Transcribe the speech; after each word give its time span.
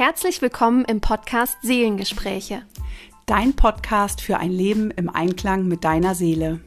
Herzlich 0.00 0.40
willkommen 0.40 0.86
im 0.86 1.02
Podcast 1.02 1.58
Seelengespräche. 1.60 2.62
Dein 3.26 3.54
Podcast 3.54 4.22
für 4.22 4.38
ein 4.38 4.50
Leben 4.50 4.90
im 4.90 5.10
Einklang 5.10 5.68
mit 5.68 5.84
deiner 5.84 6.14
Seele. 6.14 6.60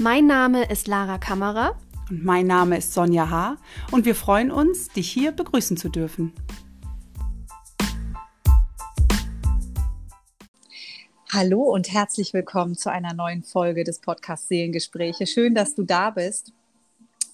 Mein 0.00 0.26
Name 0.26 0.70
ist 0.70 0.86
Lara 0.86 1.18
Kammerer. 1.18 1.78
Und 2.08 2.24
mein 2.24 2.46
Name 2.46 2.78
ist 2.78 2.94
Sonja 2.94 3.28
H. 3.28 3.58
Und 3.90 4.06
wir 4.06 4.14
freuen 4.14 4.50
uns, 4.50 4.88
dich 4.88 5.10
hier 5.10 5.32
begrüßen 5.32 5.76
zu 5.76 5.90
dürfen. 5.90 6.32
Hallo 11.30 11.64
und 11.64 11.92
herzlich 11.92 12.32
willkommen 12.32 12.76
zu 12.76 12.90
einer 12.90 13.12
neuen 13.12 13.42
Folge 13.42 13.84
des 13.84 14.00
Podcasts 14.00 14.48
Seelengespräche. 14.48 15.26
Schön, 15.26 15.54
dass 15.54 15.74
du 15.74 15.82
da 15.82 16.08
bist. 16.08 16.54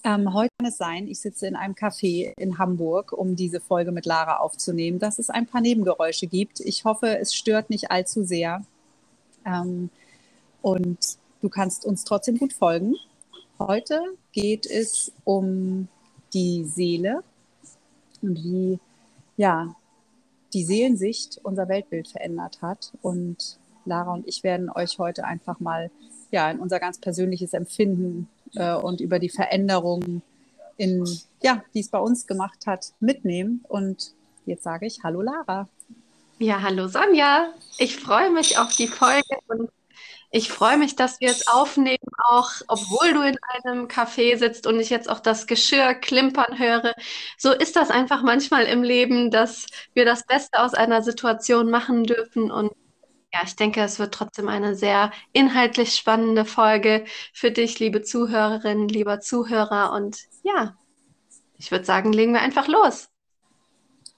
Ähm, 0.03 0.33
heute 0.33 0.49
kann 0.57 0.67
es 0.67 0.77
sein, 0.77 1.07
ich 1.07 1.19
sitze 1.19 1.45
in 1.45 1.55
einem 1.55 1.75
Café 1.75 2.33
in 2.37 2.57
Hamburg, 2.57 3.11
um 3.11 3.35
diese 3.35 3.59
Folge 3.59 3.91
mit 3.91 4.07
Lara 4.07 4.37
aufzunehmen, 4.37 4.97
dass 4.97 5.19
es 5.19 5.29
ein 5.29 5.45
paar 5.45 5.61
Nebengeräusche 5.61 6.25
gibt. 6.25 6.59
Ich 6.59 6.85
hoffe, 6.85 7.19
es 7.19 7.35
stört 7.35 7.69
nicht 7.69 7.91
allzu 7.91 8.23
sehr. 8.23 8.65
Ähm, 9.45 9.91
und 10.63 10.97
du 11.41 11.49
kannst 11.49 11.85
uns 11.85 12.03
trotzdem 12.03 12.39
gut 12.39 12.53
folgen. 12.53 12.95
Heute 13.59 14.01
geht 14.31 14.65
es 14.65 15.11
um 15.23 15.87
die 16.33 16.65
Seele 16.65 17.23
und 18.23 18.43
wie 18.43 18.79
ja, 19.37 19.75
die 20.53 20.63
Seelensicht 20.63 21.39
unser 21.43 21.67
Weltbild 21.67 22.07
verändert 22.07 22.63
hat. 22.63 22.91
Und 23.03 23.59
Lara 23.85 24.13
und 24.13 24.27
ich 24.27 24.43
werden 24.43 24.71
euch 24.71 24.97
heute 24.97 25.25
einfach 25.25 25.59
mal 25.59 25.91
ja, 26.31 26.49
in 26.49 26.59
unser 26.59 26.79
ganz 26.79 26.97
persönliches 26.97 27.53
Empfinden 27.53 28.27
äh, 28.55 28.73
und 28.73 29.01
über 29.01 29.19
die 29.19 29.29
Veränderungen, 29.29 30.21
in, 30.77 31.07
ja, 31.41 31.63
die 31.73 31.81
es 31.81 31.89
bei 31.89 31.99
uns 31.99 32.27
gemacht 32.27 32.65
hat, 32.65 32.93
mitnehmen. 32.99 33.63
Und 33.67 34.13
jetzt 34.45 34.63
sage 34.63 34.85
ich 34.85 35.03
Hallo 35.03 35.21
Lara. 35.21 35.67
Ja, 36.39 36.61
hallo 36.61 36.87
Sonja. 36.87 37.53
Ich 37.77 37.97
freue 37.97 38.31
mich 38.31 38.57
auf 38.57 38.75
die 38.75 38.87
Folge 38.87 39.37
und 39.47 39.69
ich 40.33 40.49
freue 40.49 40.77
mich, 40.77 40.95
dass 40.95 41.19
wir 41.19 41.29
es 41.29 41.47
aufnehmen, 41.47 41.97
auch 42.29 42.49
obwohl 42.67 43.13
du 43.13 43.21
in 43.21 43.37
einem 43.63 43.87
Café 43.87 44.37
sitzt 44.37 44.65
und 44.65 44.79
ich 44.79 44.89
jetzt 44.89 45.09
auch 45.09 45.19
das 45.19 45.45
Geschirr 45.45 45.93
klimpern 45.93 46.57
höre. 46.57 46.93
So 47.37 47.51
ist 47.51 47.75
das 47.75 47.91
einfach 47.91 48.23
manchmal 48.23 48.63
im 48.63 48.81
Leben, 48.81 49.29
dass 49.29 49.67
wir 49.93 50.05
das 50.05 50.25
Beste 50.25 50.59
aus 50.59 50.73
einer 50.73 51.03
Situation 51.03 51.69
machen 51.69 52.05
dürfen 52.05 52.49
und 52.49 52.71
ja, 53.33 53.41
ich 53.43 53.55
denke, 53.55 53.81
es 53.81 53.97
wird 53.99 54.13
trotzdem 54.13 54.49
eine 54.49 54.75
sehr 54.75 55.11
inhaltlich 55.31 55.95
spannende 55.95 56.45
Folge 56.45 57.05
für 57.33 57.51
dich, 57.51 57.79
liebe 57.79 58.01
Zuhörerinnen, 58.01 58.89
lieber 58.89 59.21
Zuhörer. 59.21 59.93
Und 59.93 60.19
ja, 60.43 60.75
ich 61.57 61.71
würde 61.71 61.85
sagen, 61.85 62.11
legen 62.11 62.33
wir 62.33 62.41
einfach 62.41 62.67
los. 62.67 63.09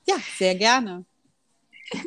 Ja, 0.08 0.16
sehr 0.38 0.56
gerne. 0.56 1.06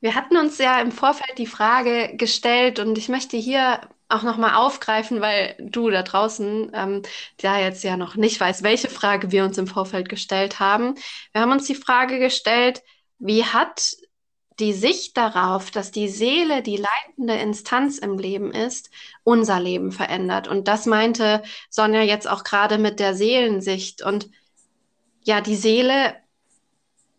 Wir 0.00 0.16
hatten 0.16 0.36
uns 0.36 0.58
ja 0.58 0.80
im 0.80 0.90
Vorfeld 0.90 1.38
die 1.38 1.46
Frage 1.46 2.16
gestellt 2.16 2.80
und 2.80 2.98
ich 2.98 3.08
möchte 3.08 3.36
hier 3.36 3.80
auch 4.08 4.24
nochmal 4.24 4.54
aufgreifen, 4.54 5.20
weil 5.20 5.54
du 5.60 5.90
da 5.90 6.02
draußen, 6.02 6.72
ähm, 6.74 7.02
da 7.36 7.60
jetzt 7.60 7.84
ja 7.84 7.96
noch 7.96 8.16
nicht 8.16 8.40
weiß, 8.40 8.64
welche 8.64 8.88
Frage 8.88 9.30
wir 9.30 9.44
uns 9.44 9.58
im 9.58 9.68
Vorfeld 9.68 10.08
gestellt 10.08 10.58
haben. 10.58 10.96
Wir 11.32 11.42
haben 11.42 11.52
uns 11.52 11.66
die 11.66 11.76
Frage 11.76 12.18
gestellt, 12.18 12.82
wie 13.20 13.44
hat 13.44 13.94
die 14.62 14.72
Sicht 14.72 15.16
darauf, 15.16 15.72
dass 15.72 15.90
die 15.90 16.08
Seele 16.08 16.62
die 16.62 16.76
leitende 16.76 17.34
Instanz 17.34 17.98
im 17.98 18.16
Leben 18.16 18.52
ist, 18.52 18.90
unser 19.24 19.58
Leben 19.58 19.90
verändert. 19.90 20.46
Und 20.46 20.68
das 20.68 20.86
meinte 20.86 21.42
Sonja 21.68 22.02
jetzt 22.02 22.28
auch 22.28 22.44
gerade 22.44 22.78
mit 22.78 23.00
der 23.00 23.14
Seelensicht. 23.14 24.02
Und 24.02 24.30
ja, 25.24 25.40
die 25.40 25.56
Seele 25.56 26.14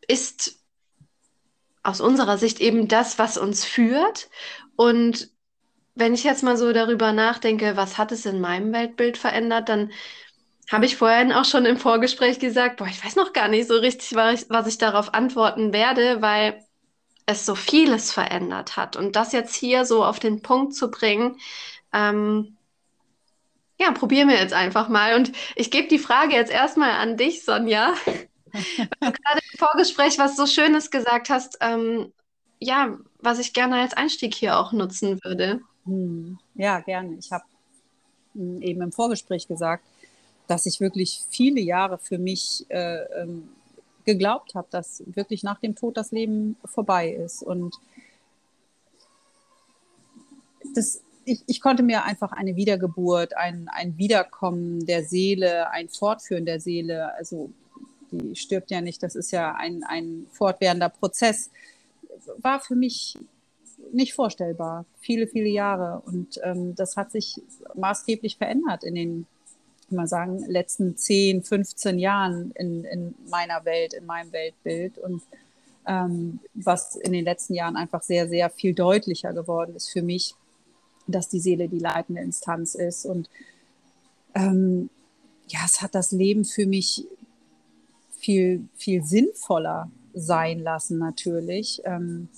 ist 0.08 0.60
aus 1.84 2.00
unserer 2.00 2.38
Sicht 2.38 2.62
eben 2.62 2.88
das, 2.88 3.20
was 3.20 3.38
uns 3.38 3.66
führt. 3.66 4.30
Und 4.78 5.30
wenn 5.96 6.14
ich 6.14 6.24
jetzt 6.24 6.44
mal 6.44 6.56
so 6.56 6.72
darüber 6.72 7.12
nachdenke, 7.12 7.76
was 7.76 7.98
hat 7.98 8.14
es 8.14 8.26
in 8.26 8.40
meinem 8.40 8.72
Weltbild 8.72 9.18
verändert, 9.18 9.68
dann 9.68 9.92
habe 10.72 10.86
ich 10.86 10.96
vorhin 10.96 11.34
auch 11.34 11.44
schon 11.44 11.66
im 11.66 11.78
Vorgespräch 11.78 12.40
gesagt, 12.40 12.78
boah, 12.78 12.88
ich 12.88 13.04
weiß 13.04 13.18
noch 13.18 13.34
gar 13.34 13.50
nicht 13.50 13.68
so 13.68 13.76
richtig, 13.76 14.16
was 14.16 14.44
ich, 14.44 14.50
was 14.50 14.66
ich 14.68 14.78
darauf 14.78 15.14
antworten 15.14 15.74
werde, 15.74 16.22
weil 16.22 16.64
es 17.26 17.46
so 17.46 17.56
vieles 17.56 18.12
verändert 18.12 18.78
hat. 18.78 18.96
Und 18.96 19.16
das 19.16 19.32
jetzt 19.32 19.56
hier 19.56 19.86
so 19.86 20.04
auf 20.04 20.20
den 20.20 20.42
Punkt 20.42 20.76
zu 20.76 20.92
bringen, 20.92 21.38
ähm, 21.94 22.58
ja, 23.80 23.92
probieren 23.92 24.30
wir 24.30 24.38
jetzt 24.38 24.54
einfach 24.54 24.90
mal. 24.90 25.16
Und 25.16 25.32
ich 25.56 25.72
gebe 25.72 25.88
die 25.88 26.00
Frage 26.00 26.34
jetzt 26.34 26.52
erstmal 26.52 26.92
an 26.92 27.18
dich, 27.18 27.44
Sonja. 27.44 27.94
Du 28.54 29.12
gerade 29.12 29.40
im 29.52 29.58
Vorgespräch 29.58 30.20
was 30.20 30.36
so 30.36 30.46
Schönes 30.46 30.92
gesagt 30.92 31.32
hast, 31.32 31.58
ähm, 31.60 32.14
ja, 32.60 32.96
was 33.18 33.40
ich 33.40 33.52
gerne 33.54 33.82
als 33.82 33.94
Einstieg 33.94 34.36
hier 34.36 34.60
auch 34.60 34.72
nutzen 34.72 35.24
würde. 35.24 35.62
Hm. 35.86 36.38
Ja, 36.54 36.80
gerne. 36.82 37.16
Ich 37.18 37.32
habe 37.32 37.46
hm, 38.36 38.62
eben 38.62 38.84
im 38.84 38.92
Vorgespräch 38.92 39.48
gesagt, 39.48 39.84
dass 40.48 40.68
ich 40.68 40.80
wirklich 40.80 41.22
viele 41.30 41.62
Jahre 41.62 41.98
für 41.98 42.20
mich 42.20 42.66
äh, 42.70 43.04
ähm, 43.20 43.50
geglaubt 44.06 44.56
habe, 44.56 44.68
dass 44.72 45.04
wirklich 45.06 45.44
nach 45.44 45.60
dem 45.60 45.76
Tod 45.76 45.98
das 45.98 46.12
Leben 46.12 46.56
vorbei 46.66 47.10
ist. 47.12 47.44
Und 47.44 47.76
das, 50.76 51.02
ich, 51.26 51.44
ich 51.48 51.62
konnte 51.62 51.84
mir 51.84 52.04
einfach 52.04 52.32
eine 52.32 52.56
Wiedergeburt, 52.56 53.36
ein, 53.36 53.70
ein 53.70 53.98
Wiederkommen 53.98 54.86
der 54.86 55.04
Seele, 55.04 55.70
ein 55.72 55.90
Fortführen 55.90 56.46
der 56.46 56.60
Seele, 56.60 57.14
also 57.16 57.52
die 58.12 58.36
stirbt 58.36 58.72
ja 58.72 58.82
nicht, 58.82 59.02
das 59.02 59.16
ist 59.16 59.32
ja 59.32 59.56
ein, 59.56 59.84
ein 59.84 60.28
fortwährender 60.32 60.90
Prozess, 60.90 61.50
war 62.38 62.60
für 62.60 62.76
mich 62.76 63.18
nicht 63.92 64.14
vorstellbar. 64.14 64.86
Viele, 65.00 65.28
viele 65.28 65.50
Jahre. 65.50 66.02
Und 66.06 66.40
ähm, 66.44 66.76
das 66.76 66.98
hat 66.98 67.12
sich 67.12 67.42
maßgeblich 67.76 68.38
verändert 68.38 68.84
in 68.84 68.96
den 68.96 69.28
kann 69.94 69.98
man 69.98 70.08
sagen, 70.08 70.44
letzten 70.48 70.98
10, 70.98 71.44
15 71.44 72.00
Jahren 72.00 72.52
in, 72.56 72.84
in 72.84 73.14
meiner 73.30 73.64
Welt, 73.64 73.94
in 73.94 74.08
meinem 74.08 74.32
Weltbild. 74.32 74.98
Und 74.98 75.22
ähm, 75.86 76.40
was 76.56 76.96
in 76.96 77.14
den 77.14 77.24
letzten 77.24 77.54
Jahren 77.54 77.76
einfach 77.76 78.02
sehr, 78.02 78.28
sehr 78.28 78.50
viel 78.50 78.74
deutlicher 78.74 79.34
geworden 79.34 79.76
ist 79.76 79.92
für 79.92 80.02
mich, 80.02 80.34
dass 81.06 81.30
die 81.30 81.40
Seele 81.40 81.70
die 81.70 81.78
leitende 81.78 82.24
Instanz 82.24 82.74
ist. 82.74 83.06
Und 83.06 83.30
ähm, 84.34 84.90
ja, 85.48 85.60
es 85.64 85.84
hat 85.84 85.94
das 85.94 86.12
Leben 86.12 86.44
für 86.44 86.66
mich 86.66 87.06
viel, 88.18 88.68
viel 88.76 89.04
sinnvoller 89.04 89.92
sein 90.16 90.58
lassen, 90.58 90.98
natürlich, 90.98 91.84
ähm, 91.86 92.30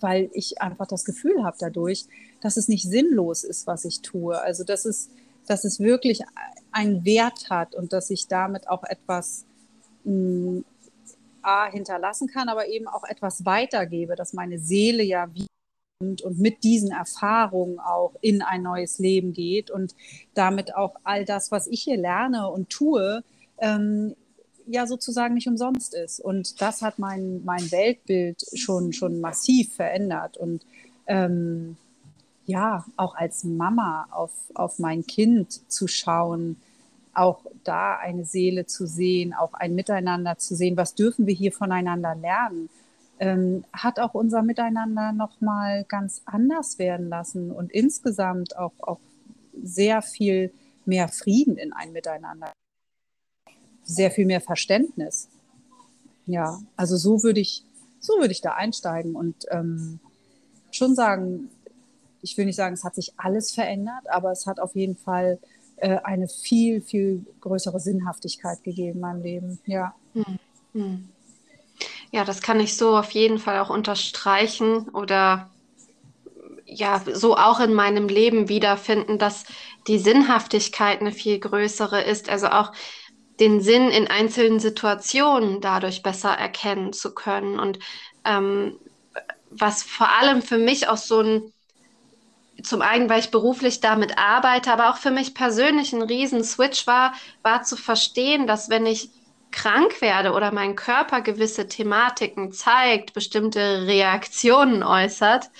weil 0.00 0.30
ich 0.32 0.60
einfach 0.60 0.88
das 0.88 1.04
Gefühl 1.04 1.44
habe 1.44 1.58
dadurch, 1.60 2.06
dass 2.40 2.56
es 2.56 2.66
nicht 2.66 2.88
sinnlos 2.88 3.44
ist, 3.44 3.68
was 3.68 3.84
ich 3.84 4.00
tue. 4.00 4.40
Also, 4.40 4.64
dass 4.64 4.84
es 4.84 5.10
dass 5.46 5.64
es 5.64 5.80
wirklich 5.80 6.22
einen 6.76 7.06
Wert 7.06 7.48
hat 7.48 7.74
und 7.74 7.92
dass 7.94 8.10
ich 8.10 8.28
damit 8.28 8.68
auch 8.68 8.84
etwas 8.84 9.46
mh, 10.04 10.12
hm, 10.12 10.64
A, 11.42 11.70
hinterlassen 11.70 12.26
kann, 12.28 12.48
aber 12.48 12.66
eben 12.66 12.88
auch 12.88 13.04
etwas 13.04 13.44
weitergebe, 13.44 14.16
dass 14.16 14.32
meine 14.32 14.58
Seele 14.58 15.04
ja 15.04 15.32
wie 15.32 15.46
und, 16.00 16.38
mit 16.38 16.64
diesen 16.64 16.90
Erfahrungen 16.90 17.78
auch 17.78 18.14
in 18.20 18.42
ein 18.42 18.62
neues 18.62 18.98
Leben 18.98 19.32
geht 19.32 19.70
und 19.70 19.94
damit 20.34 20.74
auch 20.74 20.96
all 21.04 21.24
das, 21.24 21.50
was 21.50 21.66
ich 21.68 21.82
hier 21.82 21.96
lerne 21.96 22.50
und 22.50 22.68
tue, 22.68 23.22
ähm, 23.58 24.14
ja 24.66 24.86
sozusagen 24.86 25.34
nicht 25.34 25.46
umsonst 25.46 25.94
ist. 25.94 26.20
Und 26.20 26.60
das 26.60 26.82
hat 26.82 26.98
mein, 26.98 27.42
mein 27.44 27.70
Weltbild 27.70 28.44
schon, 28.54 28.92
schon 28.92 29.20
massiv 29.20 29.74
verändert. 29.74 30.36
Und 30.36 30.66
ähm, 31.06 31.76
ja, 32.44 32.84
auch 32.96 33.14
als 33.14 33.44
Mama 33.44 34.08
auf, 34.10 34.32
auf 34.54 34.78
mein 34.78 35.06
Kind 35.06 35.70
zu 35.70 35.86
schauen, 35.86 36.60
auch 37.16 37.40
da 37.64 37.96
eine 37.96 38.24
Seele 38.24 38.66
zu 38.66 38.86
sehen, 38.86 39.32
auch 39.34 39.54
ein 39.54 39.74
Miteinander 39.74 40.38
zu 40.38 40.54
sehen, 40.54 40.76
was 40.76 40.94
dürfen 40.94 41.26
wir 41.26 41.34
hier 41.34 41.52
voneinander 41.52 42.14
lernen, 42.14 42.68
ähm, 43.18 43.64
hat 43.72 43.98
auch 43.98 44.14
unser 44.14 44.42
Miteinander 44.42 45.12
nochmal 45.12 45.84
ganz 45.84 46.22
anders 46.26 46.78
werden 46.78 47.08
lassen 47.08 47.50
und 47.50 47.72
insgesamt 47.72 48.56
auch, 48.56 48.72
auch 48.80 49.00
sehr 49.62 50.02
viel 50.02 50.52
mehr 50.84 51.08
Frieden 51.08 51.56
in 51.56 51.72
ein 51.72 51.92
Miteinander, 51.92 52.52
sehr 53.82 54.10
viel 54.10 54.26
mehr 54.26 54.42
Verständnis. 54.42 55.28
Ja, 56.26 56.60
also 56.76 56.96
so 56.96 57.22
würde 57.22 57.40
ich, 57.40 57.64
so 57.98 58.14
würde 58.18 58.32
ich 58.32 58.42
da 58.42 58.52
einsteigen 58.52 59.14
und 59.14 59.46
ähm, 59.50 60.00
schon 60.70 60.94
sagen, 60.94 61.48
ich 62.20 62.36
will 62.36 62.44
nicht 62.44 62.56
sagen, 62.56 62.74
es 62.74 62.84
hat 62.84 62.94
sich 62.94 63.12
alles 63.16 63.52
verändert, 63.52 64.10
aber 64.10 64.32
es 64.32 64.46
hat 64.46 64.60
auf 64.60 64.74
jeden 64.74 64.96
Fall 64.96 65.38
äh, 65.76 65.98
eine 66.04 66.28
viel, 66.28 66.80
viel 66.80 67.24
größere 67.40 67.80
Sinnhaftigkeit 67.80 68.62
gegeben 68.64 68.94
in 68.94 69.00
meinem 69.00 69.22
Leben. 69.22 69.58
Ja. 69.66 69.94
Hm. 70.14 70.38
Hm. 70.72 71.08
Ja, 72.10 72.24
das 72.24 72.40
kann 72.40 72.60
ich 72.60 72.76
so 72.76 72.96
auf 72.96 73.10
jeden 73.10 73.38
Fall 73.38 73.60
auch 73.60 73.70
unterstreichen 73.70 74.88
oder 74.88 75.50
ja, 76.64 77.02
so 77.12 77.36
auch 77.36 77.60
in 77.60 77.74
meinem 77.74 78.08
Leben 78.08 78.48
wiederfinden, 78.48 79.18
dass 79.18 79.44
die 79.86 79.98
Sinnhaftigkeit 79.98 81.00
eine 81.00 81.12
viel 81.12 81.38
größere 81.38 82.02
ist. 82.02 82.28
Also 82.28 82.48
auch 82.48 82.72
den 83.40 83.60
Sinn 83.60 83.90
in 83.90 84.08
einzelnen 84.08 84.60
Situationen 84.60 85.60
dadurch 85.60 86.02
besser 86.02 86.30
erkennen 86.30 86.92
zu 86.92 87.14
können. 87.14 87.58
Und 87.58 87.78
ähm, 88.24 88.78
was 89.50 89.82
vor 89.82 90.08
allem 90.08 90.42
für 90.42 90.58
mich 90.58 90.88
auch 90.88 90.96
so 90.96 91.20
ein, 91.20 91.52
zum 92.62 92.82
einen, 92.82 93.08
weil 93.08 93.20
ich 93.20 93.30
beruflich 93.30 93.80
damit 93.80 94.18
arbeite, 94.18 94.72
aber 94.72 94.90
auch 94.90 94.96
für 94.96 95.10
mich 95.10 95.34
persönlich 95.34 95.92
ein 95.92 96.02
Riesen-Switch 96.02 96.86
war, 96.86 97.12
war 97.42 97.62
zu 97.62 97.76
verstehen, 97.76 98.46
dass 98.46 98.70
wenn 98.70 98.86
ich 98.86 99.10
krank 99.50 100.00
werde 100.00 100.32
oder 100.32 100.52
mein 100.52 100.76
Körper 100.76 101.20
gewisse 101.20 101.68
Thematiken 101.68 102.52
zeigt, 102.52 103.14
bestimmte 103.14 103.86
Reaktionen 103.86 104.82
äußert, 104.82 105.50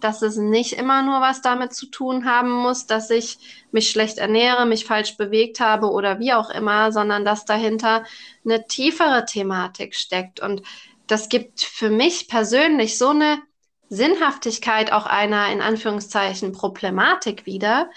dass 0.00 0.22
es 0.22 0.36
nicht 0.36 0.74
immer 0.74 1.02
nur 1.02 1.20
was 1.20 1.40
damit 1.40 1.72
zu 1.72 1.86
tun 1.86 2.26
haben 2.26 2.50
muss, 2.50 2.86
dass 2.86 3.10
ich 3.10 3.38
mich 3.72 3.90
schlecht 3.90 4.18
ernähre, 4.18 4.66
mich 4.66 4.84
falsch 4.84 5.16
bewegt 5.16 5.60
habe 5.60 5.90
oder 5.90 6.18
wie 6.18 6.34
auch 6.34 6.50
immer, 6.50 6.92
sondern 6.92 7.24
dass 7.24 7.44
dahinter 7.44 8.04
eine 8.44 8.66
tiefere 8.66 9.24
Thematik 9.24 9.94
steckt. 9.94 10.40
Und 10.40 10.62
das 11.06 11.28
gibt 11.28 11.62
für 11.62 11.90
mich 11.90 12.28
persönlich 12.28 12.98
so 12.98 13.08
eine 13.10 13.38
Sinnhaftigkeit 13.88 14.92
auch 14.92 15.06
einer 15.06 15.50
in 15.52 15.60
Anführungszeichen 15.60 16.52
Problematik 16.52 17.46
wieder, 17.46 17.90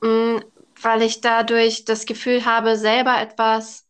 mm, 0.00 0.38
weil 0.82 1.02
ich 1.02 1.20
dadurch 1.20 1.84
das 1.84 2.06
Gefühl 2.06 2.44
habe, 2.44 2.76
selber 2.76 3.20
etwas 3.20 3.86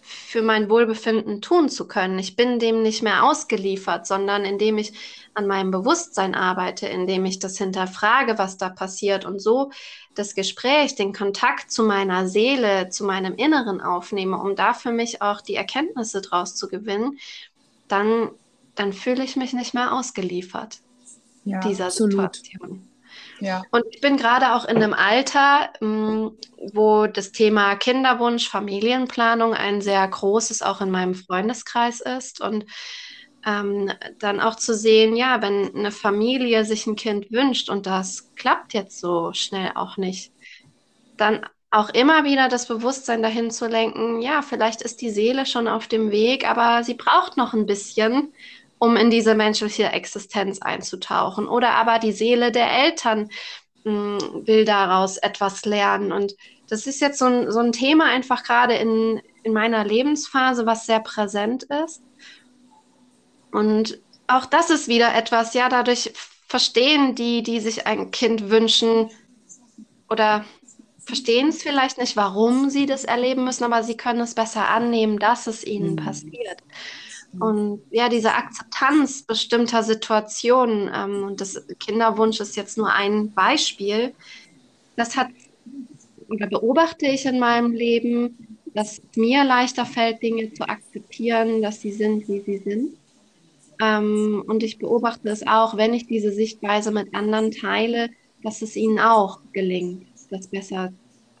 für 0.00 0.42
mein 0.42 0.70
Wohlbefinden 0.70 1.42
tun 1.42 1.68
zu 1.68 1.88
können. 1.88 2.18
Ich 2.18 2.36
bin 2.36 2.58
dem 2.58 2.82
nicht 2.82 3.02
mehr 3.02 3.24
ausgeliefert, 3.24 4.06
sondern 4.06 4.44
indem 4.44 4.78
ich 4.78 4.92
an 5.34 5.46
meinem 5.46 5.70
Bewusstsein 5.70 6.34
arbeite, 6.34 6.86
indem 6.86 7.24
ich 7.24 7.38
das 7.38 7.58
hinterfrage, 7.58 8.38
was 8.38 8.56
da 8.56 8.68
passiert 8.68 9.24
und 9.24 9.40
so 9.40 9.70
das 10.14 10.34
Gespräch, 10.34 10.94
den 10.94 11.12
Kontakt 11.12 11.70
zu 11.70 11.82
meiner 11.82 12.26
Seele, 12.28 12.88
zu 12.88 13.04
meinem 13.04 13.34
Inneren 13.34 13.80
aufnehme, 13.80 14.38
um 14.38 14.56
da 14.56 14.74
für 14.74 14.92
mich 14.92 15.22
auch 15.22 15.40
die 15.40 15.56
Erkenntnisse 15.56 16.22
draus 16.22 16.54
zu 16.54 16.68
gewinnen, 16.68 17.18
dann, 17.88 18.30
dann 18.76 18.92
fühle 18.92 19.24
ich 19.24 19.36
mich 19.36 19.52
nicht 19.52 19.74
mehr 19.74 19.92
ausgeliefert 19.92 20.78
ja, 21.44 21.60
dieser 21.60 21.86
absolut. 21.86 22.34
Situation. 22.34 22.88
Ja. 23.40 23.62
Und 23.70 23.84
ich 23.90 24.00
bin 24.00 24.16
gerade 24.16 24.54
auch 24.54 24.64
in 24.64 24.76
einem 24.76 24.94
Alter, 24.94 25.70
mm, 25.80 26.28
wo 26.72 27.06
das 27.06 27.32
Thema 27.32 27.76
Kinderwunsch, 27.76 28.48
Familienplanung 28.48 29.54
ein 29.54 29.80
sehr 29.80 30.06
großes 30.06 30.62
auch 30.62 30.80
in 30.80 30.90
meinem 30.90 31.14
Freundeskreis 31.14 32.00
ist. 32.00 32.40
Und 32.40 32.64
ähm, 33.46 33.92
dann 34.18 34.40
auch 34.40 34.56
zu 34.56 34.74
sehen, 34.74 35.16
ja, 35.16 35.40
wenn 35.40 35.74
eine 35.74 35.92
Familie 35.92 36.64
sich 36.64 36.86
ein 36.86 36.96
Kind 36.96 37.30
wünscht 37.30 37.70
und 37.70 37.86
das 37.86 38.34
klappt 38.34 38.74
jetzt 38.74 38.98
so 38.98 39.32
schnell 39.32 39.70
auch 39.76 39.96
nicht, 39.96 40.32
dann 41.16 41.46
auch 41.70 41.90
immer 41.90 42.24
wieder 42.24 42.48
das 42.48 42.66
Bewusstsein 42.66 43.22
dahin 43.22 43.50
zu 43.50 43.66
lenken, 43.66 44.20
ja, 44.20 44.42
vielleicht 44.42 44.82
ist 44.82 45.00
die 45.00 45.10
Seele 45.10 45.46
schon 45.46 45.68
auf 45.68 45.86
dem 45.86 46.10
Weg, 46.10 46.48
aber 46.48 46.82
sie 46.82 46.94
braucht 46.94 47.36
noch 47.36 47.54
ein 47.54 47.66
bisschen, 47.66 48.32
um 48.78 48.96
in 48.96 49.10
diese 49.10 49.34
menschliche 49.34 49.84
Existenz 49.84 50.60
einzutauchen. 50.60 51.48
Oder 51.48 51.70
aber 51.70 51.98
die 51.98 52.12
Seele 52.12 52.52
der 52.52 52.70
Eltern 52.70 53.30
mh, 53.84 54.18
hm, 54.20 54.46
will 54.46 54.64
daraus 54.64 55.16
etwas 55.16 55.64
lernen. 55.64 56.12
Und 56.12 56.34
das 56.68 56.86
ist 56.86 57.00
jetzt 57.00 57.18
so 57.18 57.26
ein, 57.26 57.50
so 57.50 57.60
ein 57.60 57.72
Thema 57.72 58.06
einfach 58.06 58.42
gerade 58.42 58.74
in, 58.74 59.20
in 59.42 59.52
meiner 59.52 59.84
Lebensphase, 59.84 60.66
was 60.66 60.86
sehr 60.86 61.00
präsent 61.00 61.64
ist. 61.84 62.02
Und 63.52 64.00
auch 64.26 64.44
das 64.44 64.70
ist 64.70 64.88
wieder 64.88 65.14
etwas, 65.14 65.54
ja, 65.54 65.68
dadurch 65.68 66.12
verstehen 66.46 67.14
die, 67.14 67.42
die 67.42 67.60
sich 67.60 67.86
ein 67.86 68.10
Kind 68.10 68.50
wünschen 68.50 69.10
oder 70.08 70.44
verstehen 70.98 71.48
es 71.48 71.62
vielleicht 71.62 71.98
nicht, 71.98 72.16
warum 72.16 72.68
sie 72.68 72.86
das 72.86 73.04
erleben 73.04 73.44
müssen, 73.44 73.64
aber 73.64 73.82
sie 73.82 73.96
können 73.96 74.20
es 74.20 74.34
besser 74.34 74.68
annehmen, 74.68 75.18
dass 75.18 75.46
es 75.46 75.64
ihnen 75.64 75.92
mhm. 75.92 75.96
passiert. 75.96 76.62
Und 77.40 77.82
ja, 77.90 78.08
diese 78.08 78.32
Akzeptanz 78.34 79.22
bestimmter 79.22 79.82
Situationen, 79.82 80.90
ähm, 80.94 81.24
und 81.24 81.40
das 81.40 81.66
Kinderwunsch 81.78 82.40
ist 82.40 82.56
jetzt 82.56 82.78
nur 82.78 82.92
ein 82.92 83.32
Beispiel, 83.32 84.14
das 84.96 85.16
hat 85.16 85.28
oder 86.28 86.46
beobachte 86.48 87.06
ich 87.06 87.24
in 87.26 87.38
meinem 87.38 87.72
Leben, 87.72 88.58
dass 88.74 89.00
mir 89.14 89.44
leichter 89.44 89.86
fällt, 89.86 90.22
Dinge 90.22 90.52
zu 90.52 90.68
akzeptieren, 90.68 91.62
dass 91.62 91.80
sie 91.80 91.92
sind, 91.92 92.28
wie 92.28 92.40
sie 92.40 92.58
sind. 92.58 92.96
Ähm, 93.80 94.42
und 94.46 94.62
ich 94.62 94.78
beobachte 94.78 95.28
es 95.28 95.46
auch, 95.46 95.76
wenn 95.76 95.94
ich 95.94 96.06
diese 96.06 96.32
Sichtweise 96.32 96.90
mit 96.90 97.14
anderen 97.14 97.52
teile, 97.52 98.10
dass 98.42 98.62
es 98.62 98.76
ihnen 98.76 98.98
auch 98.98 99.40
gelingt, 99.52 100.06
das 100.30 100.48
besser 100.48 100.92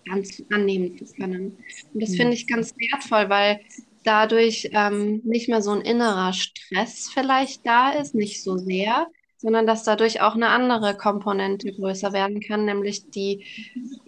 ganz 0.06 0.42
annehmen 0.50 0.96
zu 0.96 1.04
können. 1.14 1.56
Und 1.92 2.02
das 2.02 2.10
mhm. 2.10 2.16
finde 2.16 2.34
ich 2.34 2.46
ganz 2.46 2.74
wertvoll, 2.76 3.28
weil 3.28 3.60
dadurch 4.06 4.70
ähm, 4.72 5.20
nicht 5.24 5.48
mehr 5.48 5.62
so 5.62 5.72
ein 5.72 5.80
innerer 5.80 6.32
Stress 6.32 7.10
vielleicht 7.12 7.66
da 7.66 7.90
ist, 7.90 8.14
nicht 8.14 8.42
so 8.42 8.56
sehr, 8.56 9.08
sondern 9.36 9.66
dass 9.66 9.84
dadurch 9.84 10.20
auch 10.20 10.34
eine 10.34 10.48
andere 10.48 10.96
Komponente 10.96 11.72
größer 11.72 12.12
werden 12.12 12.40
kann, 12.40 12.64
nämlich 12.64 13.10
die, 13.10 13.44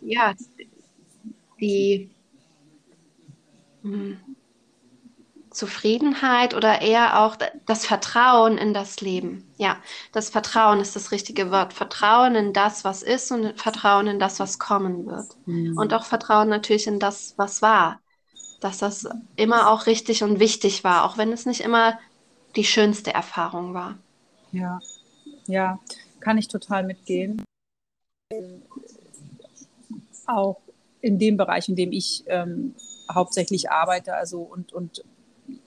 ja, 0.00 0.34
die 1.60 2.10
mh, 3.82 3.92
hm, 3.92 4.16
Zufriedenheit 5.50 6.54
oder 6.54 6.82
eher 6.82 7.20
auch 7.20 7.36
das 7.66 7.84
Vertrauen 7.84 8.58
in 8.58 8.72
das 8.72 9.00
Leben. 9.00 9.50
Ja, 9.56 9.78
das 10.12 10.30
Vertrauen 10.30 10.78
ist 10.78 10.94
das 10.94 11.10
richtige 11.10 11.50
Wort. 11.50 11.72
Vertrauen 11.72 12.36
in 12.36 12.52
das, 12.52 12.84
was 12.84 13.02
ist 13.02 13.32
und 13.32 13.58
Vertrauen 13.58 14.06
in 14.06 14.18
das, 14.20 14.38
was 14.38 14.60
kommen 14.60 15.06
wird. 15.06 15.26
Mhm. 15.46 15.76
Und 15.76 15.94
auch 15.94 16.04
Vertrauen 16.04 16.48
natürlich 16.48 16.86
in 16.86 17.00
das, 17.00 17.34
was 17.36 17.60
war 17.60 18.00
dass 18.60 18.78
das 18.78 19.08
immer 19.36 19.70
auch 19.70 19.86
richtig 19.86 20.22
und 20.22 20.40
wichtig 20.40 20.84
war, 20.84 21.04
auch 21.04 21.16
wenn 21.16 21.32
es 21.32 21.46
nicht 21.46 21.60
immer 21.60 21.98
die 22.56 22.64
schönste 22.64 23.14
Erfahrung 23.14 23.74
war. 23.74 23.98
Ja, 24.52 24.80
ja, 25.46 25.78
kann 26.20 26.38
ich 26.38 26.48
total 26.48 26.84
mitgehen. 26.84 27.42
Auch 30.26 30.60
in 31.00 31.18
dem 31.18 31.36
Bereich, 31.36 31.68
in 31.68 31.76
dem 31.76 31.92
ich 31.92 32.24
ähm, 32.26 32.74
hauptsächlich 33.12 33.70
arbeite, 33.70 34.14
also 34.14 34.40
und, 34.40 34.72
und 34.72 35.04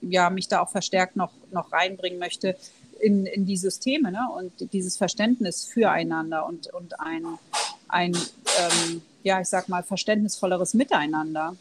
ja, 0.00 0.30
mich 0.30 0.48
da 0.48 0.60
auch 0.60 0.70
verstärkt 0.70 1.16
noch, 1.16 1.32
noch 1.50 1.72
reinbringen 1.72 2.18
möchte 2.18 2.56
in, 3.00 3.26
in 3.26 3.46
die 3.46 3.56
Systeme 3.56 4.12
ne? 4.12 4.28
und 4.36 4.72
dieses 4.72 4.96
Verständnis 4.96 5.64
füreinander 5.64 6.46
und, 6.46 6.72
und 6.72 7.00
ein, 7.00 7.26
ein 7.88 8.12
ähm, 8.14 9.02
ja, 9.24 9.40
ich 9.40 9.48
sag 9.48 9.68
mal, 9.68 9.82
verständnisvolleres 9.82 10.74
Miteinander 10.74 11.56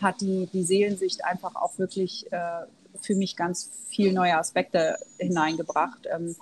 hat 0.00 0.20
die, 0.20 0.48
die 0.52 0.64
Seelensicht 0.64 1.24
einfach 1.24 1.54
auch 1.54 1.78
wirklich 1.78 2.30
äh, 2.32 2.66
für 3.00 3.14
mich 3.14 3.36
ganz 3.36 3.70
viel 3.88 4.12
neue 4.12 4.36
Aspekte 4.36 4.98
hineingebracht. 5.18 6.06
Ähm, 6.12 6.36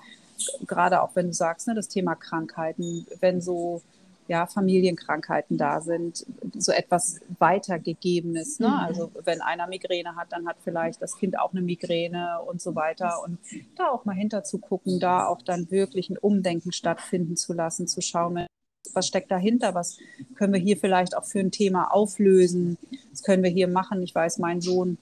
gerade 0.67 1.03
auch 1.03 1.11
wenn 1.15 1.29
du 1.29 1.33
sagst, 1.33 1.69
ne, 1.69 1.75
das 1.75 1.89
Thema 1.89 2.15
Krankheiten, 2.15 3.07
wenn 3.21 3.41
so 3.41 3.83
ja, 4.29 4.47
Familienkrankheiten 4.47 5.59
da 5.59 5.81
sind, 5.81 6.25
so 6.57 6.73
etwas 6.73 7.21
weitergegebenes. 7.39 8.61
Ne? 8.61 8.69
Mhm. 8.69 8.75
Also 8.75 9.11
wenn 9.25 9.41
einer 9.41 9.67
Migräne 9.67 10.17
hat, 10.17 10.33
dann 10.33 10.47
hat 10.47 10.57
vielleicht 10.63 11.03
das 11.03 11.17
Kind 11.17 11.39
auch 11.39 11.53
eine 11.53 11.61
Migräne 11.61 12.41
und 12.47 12.61
so 12.61 12.75
weiter. 12.75 13.23
Und 13.23 13.39
da 13.77 13.89
auch 13.89 14.05
mal 14.05 14.15
hinter 14.15 14.45
zu 14.45 14.59
gucken, 14.59 15.01
da 15.01 15.27
auch 15.27 15.43
dann 15.43 15.71
wirklich 15.71 16.09
ein 16.09 16.19
Umdenken 16.19 16.73
stattfinden 16.73 17.37
zu 17.37 17.53
lassen, 17.53 17.89
zu 17.89 18.01
schauen, 18.01 18.47
was 18.93 19.07
steckt 19.07 19.31
dahinter, 19.31 19.75
was 19.75 19.99
können 20.35 20.53
wir 20.53 20.61
hier 20.61 20.77
vielleicht 20.77 21.17
auch 21.17 21.25
für 21.25 21.41
ein 21.41 21.51
Thema 21.51 21.93
auflösen, 21.93 22.79
was 23.11 23.23
können 23.23 23.43
wir 23.43 23.51
hier 23.51 23.69
machen. 23.69 24.03
Ich 24.03 24.15
weiß, 24.15 24.39
mein 24.39 24.61
Sohn 24.61 24.99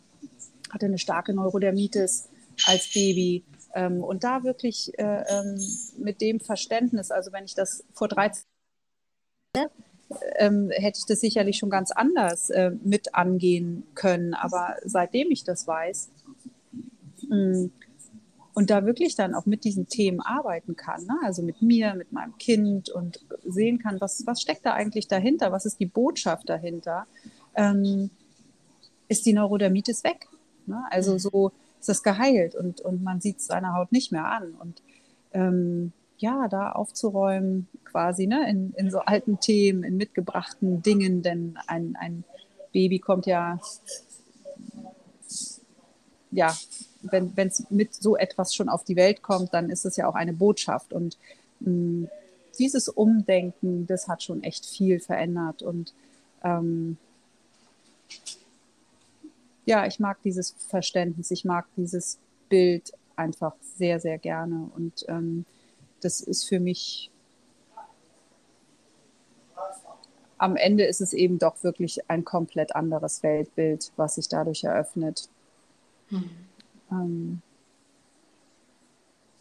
hatte 0.71 0.87
eine 0.87 0.99
starke 0.99 1.33
Neurodermitis 1.35 2.29
als 2.67 2.93
Baby. 2.93 3.45
Ähm, 3.75 4.03
und 4.03 4.25
da 4.25 4.43
wirklich 4.43 4.99
äh, 4.99 5.25
ähm, 5.29 5.59
mit 5.99 6.21
dem 6.21 6.41
Verständnis, 6.41 7.11
also 7.11 7.33
wenn 7.33 7.45
ich 7.45 7.55
das 7.55 7.85
vor 7.93 8.09
13 8.09 8.43
ähm, 10.39 10.71
hätte 10.71 10.99
ich 10.99 11.07
das 11.07 11.21
sicherlich 11.21 11.59
schon 11.59 11.71
ganz 11.71 11.91
anders 11.93 12.51
äh, 12.51 12.73
mit 12.83 13.15
angehen 13.15 13.87
können. 13.95 14.35
Aber 14.35 14.77
seitdem 14.85 15.31
ich 15.31 15.45
das 15.45 15.67
weiß, 15.67 16.11
mh, 17.29 17.37
hm, 17.37 17.73
und 18.61 18.69
da 18.69 18.85
wirklich 18.85 19.17
dann 19.17 19.35
auch 19.35 19.47
mit 19.47 19.65
diesen 19.65 19.89
Themen 19.89 20.21
arbeiten 20.21 20.77
kann, 20.77 21.07
ne? 21.07 21.17
also 21.25 21.41
mit 21.41 21.63
mir, 21.63 21.95
mit 21.95 22.13
meinem 22.13 22.37
Kind 22.37 22.91
und 22.91 23.25
sehen 23.43 23.79
kann, 23.79 24.03
was, 24.03 24.27
was 24.27 24.43
steckt 24.43 24.67
da 24.67 24.75
eigentlich 24.75 25.09
dahinter, 25.09 25.51
was 25.51 25.65
ist 25.65 25.81
die 25.81 25.87
Botschaft 25.87 26.47
dahinter, 26.51 27.07
ähm, 27.55 28.11
ist 29.09 29.25
die 29.25 29.33
Neurodermitis 29.33 30.05
weg. 30.05 30.29
Ne? 30.67 30.85
Also 30.91 31.17
so 31.17 31.53
ist 31.79 31.89
das 31.89 32.03
geheilt 32.03 32.55
und, 32.55 32.83
und 32.83 33.03
man 33.03 33.23
sieht 33.23 33.41
seine 33.41 33.73
Haut 33.73 33.93
nicht 33.93 34.13
mehr 34.13 34.27
an. 34.27 34.53
Und 34.61 34.83
ähm, 35.33 35.93
ja, 36.19 36.47
da 36.47 36.73
aufzuräumen, 36.73 37.67
quasi 37.87 38.27
ne, 38.27 38.47
in, 38.47 38.75
in 38.77 38.91
so 38.91 38.99
alten 38.99 39.41
Themen, 39.41 39.85
in 39.85 39.97
mitgebrachten 39.97 40.83
Dingen, 40.83 41.23
denn 41.23 41.59
ein, 41.67 41.97
ein 41.99 42.25
Baby 42.75 42.99
kommt 42.99 43.25
ja 43.25 43.59
ja 46.31 46.55
wenn 47.03 47.33
es 47.37 47.71
mit 47.71 47.95
so 47.95 48.17
etwas 48.17 48.55
schon 48.55 48.69
auf 48.69 48.85
die 48.85 48.97
Welt 48.97 49.23
kommt, 49.23 49.55
dann 49.55 49.71
ist 49.71 49.87
es 49.87 49.97
ja 49.97 50.09
auch 50.09 50.15
eine 50.15 50.33
Botschaft. 50.33 50.93
Und 50.93 51.17
mh, 51.61 51.71
mm, 51.71 52.09
dieses 52.59 52.89
Umdenken, 52.89 53.87
das 53.87 54.09
hat 54.09 54.23
schon 54.23 54.43
echt 54.43 54.67
viel 54.67 55.01
verändert. 55.01 55.63
Und 55.63 55.95
ähm, 56.43 56.99
ja, 59.65 59.87
ich 59.87 59.99
mag 59.99 60.19
dieses 60.23 60.55
Verständnis, 60.69 61.31
ich 61.31 61.45
mag 61.45 61.67
dieses 61.77 62.19
Bild 62.49 62.93
einfach 63.17 63.55
sehr, 63.77 64.01
sehr 64.01 64.19
gerne. 64.19 64.71
Und 64.75 65.07
ähm, 65.09 65.47
das 66.01 66.21
ist 66.21 66.45
für 66.45 66.61
mich, 66.61 67.11
am 70.39 70.57
Ende 70.57 70.85
ist 70.85 71.01
es 71.01 71.13
eben 71.13 71.39
doch 71.39 71.63
wirklich 71.63 72.11
ein 72.11 72.25
komplett 72.25 72.75
anderes 72.75 73.23
Weltbild, 73.23 73.93
was 73.97 74.17
sich 74.17 74.29
dadurch 74.29 74.65
eröffnet. 74.65 75.29
Hm. 76.11 76.31
Ähm, 76.91 77.43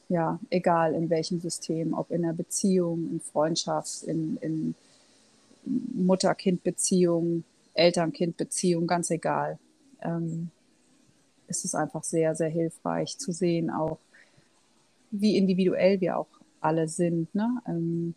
ja, 0.07 0.39
egal 0.49 0.95
in 0.95 1.09
welchem 1.09 1.39
System, 1.39 1.93
ob 1.93 2.11
in 2.11 2.23
der 2.23 2.33
Beziehung, 2.33 3.09
in 3.11 3.19
Freundschaft, 3.19 4.03
in, 4.03 4.37
in 4.37 4.75
Mutter-Kind-Beziehung, 5.65 7.43
Eltern-Kind-Beziehung, 7.73 8.87
ganz 8.87 9.11
egal. 9.11 9.59
Ähm, 10.01 10.49
ist 11.47 11.65
es 11.65 11.75
einfach 11.75 12.03
sehr, 12.03 12.35
sehr 12.35 12.49
hilfreich 12.49 13.17
zu 13.17 13.31
sehen, 13.31 13.69
auch 13.69 13.97
wie 15.11 15.37
individuell 15.37 15.99
wir 15.99 16.17
auch 16.17 16.27
alle 16.61 16.87
sind. 16.87 17.33
Ne? 17.33 17.61
Ähm, 17.67 18.15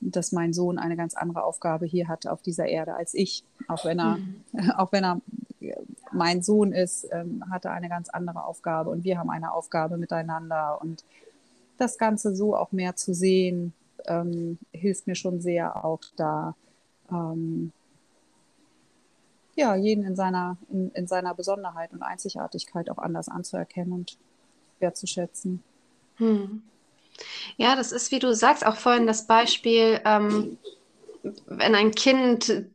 dass 0.00 0.32
mein 0.32 0.52
Sohn 0.52 0.78
eine 0.78 0.96
ganz 0.96 1.14
andere 1.14 1.42
Aufgabe 1.44 1.86
hier 1.86 2.08
hat 2.08 2.26
auf 2.26 2.42
dieser 2.42 2.66
Erde 2.66 2.94
als 2.94 3.14
ich. 3.14 3.44
Auch 3.66 3.84
wenn 3.84 3.98
er, 3.98 4.16
mhm. 4.16 4.70
auch 4.76 4.92
wenn 4.92 5.04
er 5.04 5.20
mein 6.12 6.42
Sohn 6.42 6.72
ist, 6.72 7.06
ähm, 7.12 7.44
hat 7.50 7.64
er 7.64 7.72
eine 7.72 7.88
ganz 7.88 8.08
andere 8.08 8.44
Aufgabe 8.44 8.90
und 8.90 9.04
wir 9.04 9.18
haben 9.18 9.30
eine 9.30 9.52
Aufgabe 9.52 9.96
miteinander. 9.96 10.80
Und 10.80 11.04
das 11.76 11.98
Ganze 11.98 12.34
so 12.34 12.56
auch 12.56 12.72
mehr 12.72 12.96
zu 12.96 13.14
sehen, 13.14 13.72
ähm, 14.06 14.58
hilft 14.72 15.06
mir 15.06 15.14
schon 15.14 15.40
sehr 15.40 15.84
auch 15.84 16.00
da, 16.16 16.54
ähm, 17.10 17.72
ja, 19.54 19.74
jeden 19.74 20.04
in 20.04 20.14
seiner, 20.14 20.56
in, 20.70 20.90
in 20.92 21.06
seiner 21.08 21.34
Besonderheit 21.34 21.92
und 21.92 22.02
Einzigartigkeit 22.02 22.90
auch 22.90 22.98
anders 22.98 23.28
anzuerkennen 23.28 23.92
und 23.92 24.18
wertzuschätzen. 24.78 25.62
Hm. 26.16 26.62
Ja, 27.56 27.74
das 27.74 27.90
ist, 27.90 28.12
wie 28.12 28.20
du 28.20 28.34
sagst, 28.34 28.64
auch 28.64 28.76
vorhin 28.76 29.06
das 29.06 29.26
Beispiel, 29.26 30.00
ähm, 30.04 30.58
wenn 31.46 31.74
ein 31.74 31.90
Kind 31.90 32.66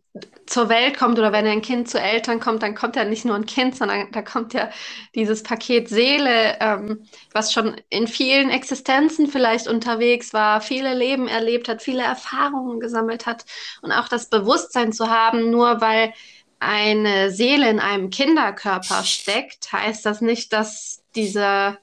zur 0.45 0.69
Welt 0.69 0.97
kommt 0.97 1.17
oder 1.17 1.31
wenn 1.31 1.47
ein 1.47 1.63
Kind 1.63 1.89
zu 1.89 1.99
Eltern 1.99 2.39
kommt, 2.39 2.61
dann 2.61 2.75
kommt 2.75 2.95
ja 2.95 3.03
nicht 3.03 3.25
nur 3.25 3.35
ein 3.35 3.47
Kind, 3.47 3.75
sondern 3.75 4.11
da 4.11 4.21
kommt 4.21 4.53
ja 4.53 4.69
dieses 5.15 5.41
Paket 5.41 5.89
Seele, 5.89 6.57
ähm, 6.59 7.07
was 7.31 7.51
schon 7.51 7.81
in 7.89 8.07
vielen 8.07 8.51
Existenzen 8.51 9.27
vielleicht 9.27 9.67
unterwegs 9.67 10.31
war, 10.33 10.61
viele 10.61 10.93
Leben 10.93 11.27
erlebt 11.27 11.67
hat, 11.67 11.81
viele 11.81 12.03
Erfahrungen 12.03 12.79
gesammelt 12.79 13.25
hat 13.25 13.45
und 13.81 13.91
auch 13.91 14.07
das 14.07 14.29
Bewusstsein 14.29 14.93
zu 14.93 15.09
haben, 15.09 15.49
nur 15.49 15.81
weil 15.81 16.13
eine 16.59 17.31
Seele 17.31 17.69
in 17.69 17.79
einem 17.79 18.11
Kinderkörper 18.11 19.03
steckt, 19.03 19.73
heißt 19.73 20.05
das 20.05 20.21
nicht, 20.21 20.53
dass 20.53 21.03
dieser 21.15 21.79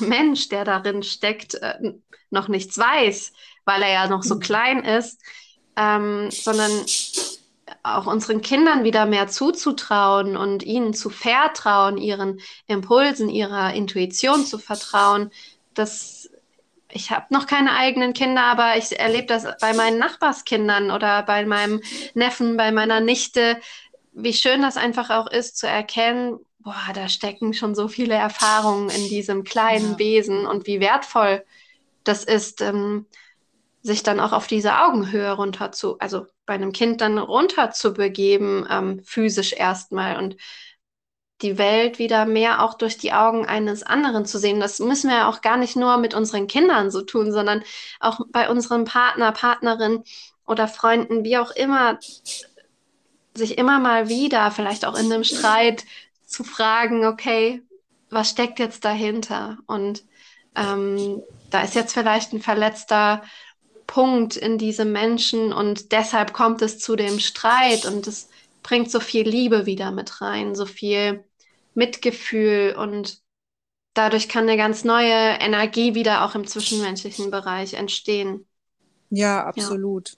Mensch, 0.00 0.50
der 0.50 0.64
darin 0.64 1.02
steckt, 1.02 1.54
äh, 1.54 1.94
noch 2.30 2.48
nichts 2.48 2.76
weiß, 2.76 3.32
weil 3.64 3.82
er 3.82 3.92
ja 3.92 4.08
noch 4.08 4.22
so 4.22 4.34
mhm. 4.34 4.40
klein 4.40 4.84
ist, 4.84 5.20
ähm, 5.76 6.30
sondern 6.30 6.70
auch 7.82 8.06
unseren 8.06 8.40
Kindern 8.40 8.84
wieder 8.84 9.06
mehr 9.06 9.28
zuzutrauen 9.28 10.36
und 10.36 10.62
ihnen 10.62 10.94
zu 10.94 11.10
vertrauen, 11.10 11.98
ihren 11.98 12.40
Impulsen, 12.66 13.28
ihrer 13.28 13.74
Intuition 13.74 14.44
zu 14.44 14.58
vertrauen. 14.58 15.30
Das, 15.74 16.30
ich 16.90 17.10
habe 17.10 17.26
noch 17.30 17.46
keine 17.46 17.76
eigenen 17.76 18.12
Kinder, 18.12 18.42
aber 18.44 18.76
ich 18.76 18.98
erlebe 18.98 19.26
das 19.26 19.46
bei 19.60 19.72
meinen 19.72 19.98
Nachbarskindern 19.98 20.90
oder 20.90 21.22
bei 21.22 21.44
meinem 21.44 21.80
Neffen, 22.14 22.56
bei 22.56 22.72
meiner 22.72 23.00
Nichte, 23.00 23.58
wie 24.12 24.32
schön 24.32 24.62
das 24.62 24.76
einfach 24.76 25.10
auch 25.10 25.28
ist 25.28 25.58
zu 25.58 25.66
erkennen, 25.66 26.38
boah, 26.58 26.92
da 26.94 27.08
stecken 27.08 27.54
schon 27.54 27.74
so 27.74 27.88
viele 27.88 28.14
Erfahrungen 28.14 28.90
in 28.90 29.08
diesem 29.08 29.44
kleinen 29.44 29.92
ja. 29.92 29.98
Wesen 29.98 30.46
und 30.46 30.66
wie 30.66 30.80
wertvoll 30.80 31.44
das 32.04 32.24
ist, 32.24 32.60
ähm, 32.60 33.06
sich 33.82 34.02
dann 34.02 34.20
auch 34.20 34.32
auf 34.32 34.46
diese 34.46 34.78
Augenhöhe 34.78 35.32
runter 35.32 35.72
zu, 35.72 35.98
also 35.98 36.26
bei 36.46 36.54
einem 36.54 36.72
Kind 36.72 37.00
dann 37.00 37.18
runter 37.18 37.70
zu 37.70 37.94
begeben, 37.94 38.66
ähm, 38.70 39.02
physisch 39.04 39.52
erstmal 39.52 40.18
und 40.18 40.36
die 41.42 41.56
Welt 41.56 41.98
wieder 41.98 42.26
mehr 42.26 42.62
auch 42.64 42.74
durch 42.74 42.98
die 42.98 43.12
Augen 43.12 43.46
eines 43.46 43.84
anderen 43.84 44.26
zu 44.26 44.38
sehen. 44.38 44.58
Das 44.58 44.80
müssen 44.80 45.08
wir 45.08 45.18
ja 45.18 45.28
auch 45.28 45.40
gar 45.40 45.56
nicht 45.56 45.76
nur 45.76 45.96
mit 45.98 46.14
unseren 46.14 46.48
Kindern 46.48 46.90
so 46.90 47.02
tun, 47.02 47.32
sondern 47.32 47.62
auch 48.00 48.20
bei 48.30 48.50
unserem 48.50 48.84
Partner, 48.84 49.30
Partnerin 49.30 50.02
oder 50.46 50.66
Freunden, 50.66 51.24
wie 51.24 51.38
auch 51.38 51.52
immer, 51.52 51.98
sich 53.34 53.56
immer 53.56 53.78
mal 53.78 54.08
wieder, 54.08 54.50
vielleicht 54.50 54.84
auch 54.84 54.98
in 54.98 55.12
einem 55.12 55.22
Streit, 55.22 55.84
zu 56.26 56.44
fragen, 56.44 57.06
okay, 57.06 57.62
was 58.10 58.30
steckt 58.30 58.58
jetzt 58.58 58.84
dahinter? 58.84 59.58
Und 59.66 60.04
ähm, 60.54 61.22
da 61.50 61.62
ist 61.62 61.74
jetzt 61.74 61.94
vielleicht 61.94 62.32
ein 62.32 62.42
verletzter 62.42 63.22
Punkt 63.88 64.36
in 64.36 64.58
diesem 64.58 64.92
Menschen 64.92 65.52
und 65.52 65.92
deshalb 65.92 66.32
kommt 66.32 66.62
es 66.62 66.78
zu 66.78 66.94
dem 66.94 67.18
Streit 67.18 67.86
und 67.86 68.06
es 68.06 68.28
bringt 68.62 68.90
so 68.90 69.00
viel 69.00 69.26
Liebe 69.26 69.66
wieder 69.66 69.90
mit 69.90 70.20
rein, 70.20 70.54
so 70.54 70.66
viel 70.66 71.24
Mitgefühl 71.74 72.76
und 72.78 73.22
dadurch 73.94 74.28
kann 74.28 74.44
eine 74.44 74.58
ganz 74.58 74.84
neue 74.84 75.40
Energie 75.40 75.94
wieder 75.94 76.24
auch 76.24 76.34
im 76.34 76.46
zwischenmenschlichen 76.46 77.30
Bereich 77.30 77.74
entstehen. 77.74 78.46
Ja, 79.08 79.44
absolut. 79.46 80.10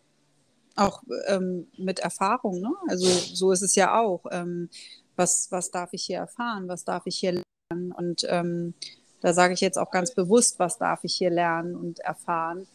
Ja. 0.76 0.86
Auch 0.86 1.02
ähm, 1.28 1.68
mit 1.78 2.00
Erfahrung, 2.00 2.60
ne? 2.60 2.72
Also 2.88 3.06
so 3.06 3.52
ist 3.52 3.62
es 3.62 3.76
ja 3.76 4.00
auch. 4.00 4.24
Ähm, 4.32 4.68
was, 5.14 5.46
was 5.50 5.70
darf 5.70 5.92
ich 5.92 6.04
hier 6.04 6.18
erfahren? 6.18 6.66
Was 6.66 6.84
darf 6.84 7.04
ich 7.06 7.18
hier 7.18 7.42
lernen? 7.70 7.92
Und 7.92 8.26
ähm, 8.28 8.74
da 9.20 9.32
sage 9.32 9.54
ich 9.54 9.60
jetzt 9.60 9.78
auch 9.78 9.92
ganz 9.92 10.12
bewusst, 10.12 10.58
was 10.58 10.76
darf 10.76 11.04
ich 11.04 11.14
hier 11.14 11.30
lernen 11.30 11.76
und 11.76 12.00
erfahren 12.00 12.66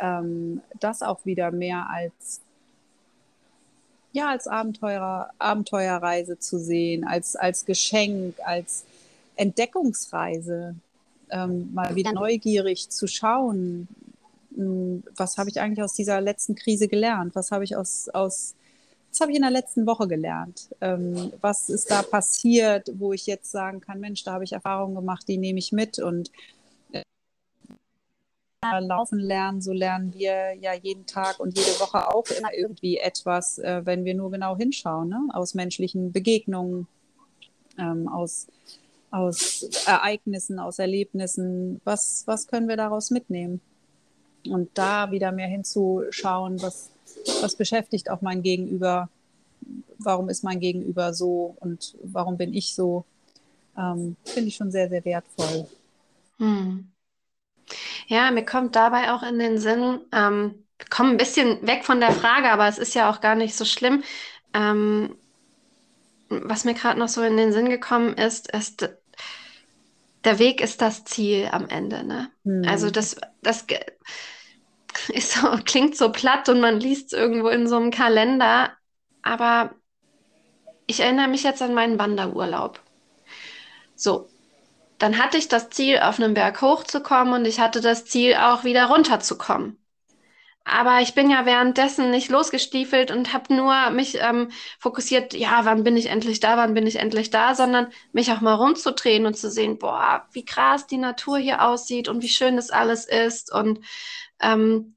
ähm, 0.00 0.62
das 0.80 1.02
auch 1.02 1.24
wieder 1.24 1.50
mehr 1.50 1.88
als 1.88 2.40
ja, 4.12 4.30
als 4.30 4.48
Abenteurer, 4.48 5.30
Abenteuerreise 5.38 6.38
zu 6.38 6.58
sehen, 6.58 7.04
als, 7.06 7.36
als 7.36 7.64
Geschenk, 7.64 8.34
als 8.44 8.84
Entdeckungsreise, 9.36 10.74
ähm, 11.30 11.72
mal 11.72 11.94
wieder 11.94 12.12
neugierig 12.12 12.90
zu 12.90 13.06
schauen, 13.06 13.86
hm, 14.54 15.04
was 15.16 15.38
habe 15.38 15.48
ich 15.48 15.60
eigentlich 15.60 15.82
aus 15.82 15.94
dieser 15.94 16.20
letzten 16.20 16.56
Krise 16.56 16.88
gelernt? 16.88 17.34
Was 17.34 17.52
habe 17.52 17.64
ich 17.64 17.76
aus, 17.76 18.08
aus 18.08 18.54
was 19.10 19.20
habe 19.20 19.32
ich 19.32 19.36
in 19.36 19.42
der 19.42 19.50
letzten 19.50 19.86
Woche 19.86 20.06
gelernt? 20.08 20.68
Ähm, 20.80 21.32
was 21.40 21.68
ist 21.68 21.90
da 21.90 22.02
passiert, 22.02 22.90
wo 22.98 23.12
ich 23.12 23.26
jetzt 23.26 23.50
sagen 23.50 23.80
kann, 23.80 24.00
Mensch, 24.00 24.24
da 24.24 24.32
habe 24.32 24.44
ich 24.44 24.52
Erfahrungen 24.52 24.94
gemacht, 24.94 25.26
die 25.28 25.36
nehme 25.36 25.58
ich 25.58 25.72
mit 25.72 25.98
und 25.98 26.30
laufen 28.62 29.18
lernen, 29.18 29.62
so 29.62 29.72
lernen 29.72 30.12
wir 30.12 30.54
ja 30.54 30.74
jeden 30.74 31.06
Tag 31.06 31.40
und 31.40 31.56
jede 31.56 31.80
Woche 31.80 32.08
auch 32.14 32.26
immer 32.26 32.52
irgendwie 32.52 32.98
etwas, 32.98 33.58
äh, 33.58 33.80
wenn 33.84 34.04
wir 34.04 34.14
nur 34.14 34.30
genau 34.30 34.56
hinschauen, 34.56 35.08
ne? 35.08 35.28
aus 35.32 35.54
menschlichen 35.54 36.12
Begegnungen, 36.12 36.86
ähm, 37.78 38.06
aus, 38.08 38.48
aus 39.10 39.62
Ereignissen, 39.86 40.58
aus 40.58 40.78
Erlebnissen. 40.78 41.80
Was, 41.84 42.24
was 42.26 42.46
können 42.46 42.68
wir 42.68 42.76
daraus 42.76 43.10
mitnehmen? 43.10 43.60
Und 44.46 44.70
da 44.74 45.10
wieder 45.10 45.32
mehr 45.32 45.48
hinzuschauen, 45.48 46.60
was, 46.60 46.90
was 47.40 47.56
beschäftigt 47.56 48.10
auch 48.10 48.20
mein 48.20 48.42
Gegenüber, 48.42 49.08
warum 49.98 50.28
ist 50.28 50.44
mein 50.44 50.60
Gegenüber 50.60 51.14
so 51.14 51.56
und 51.60 51.96
warum 52.02 52.36
bin 52.36 52.52
ich 52.52 52.74
so, 52.74 53.04
ähm, 53.76 54.16
finde 54.24 54.48
ich 54.48 54.56
schon 54.56 54.70
sehr, 54.70 54.90
sehr 54.90 55.04
wertvoll. 55.04 55.66
Hm. 56.38 56.90
Ja, 58.10 58.32
mir 58.32 58.44
kommt 58.44 58.74
dabei 58.74 59.12
auch 59.12 59.22
in 59.22 59.38
den 59.38 59.58
Sinn, 59.58 60.00
ähm, 60.10 60.66
wir 60.78 60.86
kommen 60.90 61.12
ein 61.12 61.16
bisschen 61.16 61.64
weg 61.64 61.84
von 61.84 62.00
der 62.00 62.10
Frage, 62.10 62.50
aber 62.50 62.66
es 62.66 62.76
ist 62.76 62.92
ja 62.96 63.08
auch 63.08 63.20
gar 63.20 63.36
nicht 63.36 63.54
so 63.54 63.64
schlimm. 63.64 64.02
Ähm, 64.52 65.16
was 66.28 66.64
mir 66.64 66.74
gerade 66.74 66.98
noch 66.98 67.06
so 67.06 67.22
in 67.22 67.36
den 67.36 67.52
Sinn 67.52 67.70
gekommen 67.70 68.14
ist, 68.14 68.50
ist, 68.50 68.88
der 70.24 70.38
Weg 70.40 70.60
ist 70.60 70.82
das 70.82 71.04
Ziel 71.04 71.50
am 71.52 71.68
Ende. 71.68 72.02
Ne? 72.02 72.32
Hm. 72.44 72.64
Also 72.66 72.90
das, 72.90 73.14
das 73.42 73.64
ist 75.12 75.34
so, 75.34 75.48
klingt 75.64 75.96
so 75.96 76.10
platt 76.10 76.48
und 76.48 76.60
man 76.60 76.80
liest 76.80 77.12
es 77.12 77.18
irgendwo 77.18 77.48
in 77.48 77.68
so 77.68 77.76
einem 77.76 77.92
Kalender, 77.92 78.72
aber 79.22 79.76
ich 80.88 80.98
erinnere 80.98 81.28
mich 81.28 81.44
jetzt 81.44 81.62
an 81.62 81.74
meinen 81.74 82.00
Wanderurlaub. 82.00 82.80
So, 83.94 84.29
dann 85.00 85.18
hatte 85.18 85.38
ich 85.38 85.48
das 85.48 85.70
Ziel, 85.70 85.98
auf 85.98 86.18
einem 86.20 86.34
Berg 86.34 86.62
hochzukommen 86.62 87.34
und 87.34 87.46
ich 87.46 87.58
hatte 87.58 87.80
das 87.80 88.04
Ziel, 88.04 88.34
auch 88.36 88.64
wieder 88.64 88.86
runterzukommen. 88.86 89.78
Aber 90.64 91.00
ich 91.00 91.14
bin 91.14 91.30
ja 91.30 91.46
währenddessen 91.46 92.10
nicht 92.10 92.28
losgestiefelt 92.30 93.10
und 93.10 93.32
habe 93.32 93.54
nur 93.54 93.90
mich 93.90 94.18
ähm, 94.20 94.50
fokussiert, 94.78 95.32
ja, 95.34 95.64
wann 95.64 95.84
bin 95.84 95.96
ich 95.96 96.06
endlich 96.08 96.38
da, 96.40 96.56
wann 96.58 96.74
bin 96.74 96.86
ich 96.86 96.96
endlich 96.96 97.30
da, 97.30 97.54
sondern 97.54 97.88
mich 98.12 98.30
auch 98.30 98.42
mal 98.42 98.54
rumzudrehen 98.54 99.26
und 99.26 99.36
zu 99.38 99.50
sehen, 99.50 99.78
boah, 99.78 100.28
wie 100.32 100.44
krass 100.44 100.86
die 100.86 100.98
Natur 100.98 101.38
hier 101.38 101.62
aussieht 101.66 102.08
und 102.08 102.22
wie 102.22 102.28
schön 102.28 102.56
das 102.56 102.70
alles 102.70 103.06
ist 103.06 103.52
und 103.52 103.80
ähm, 104.40 104.94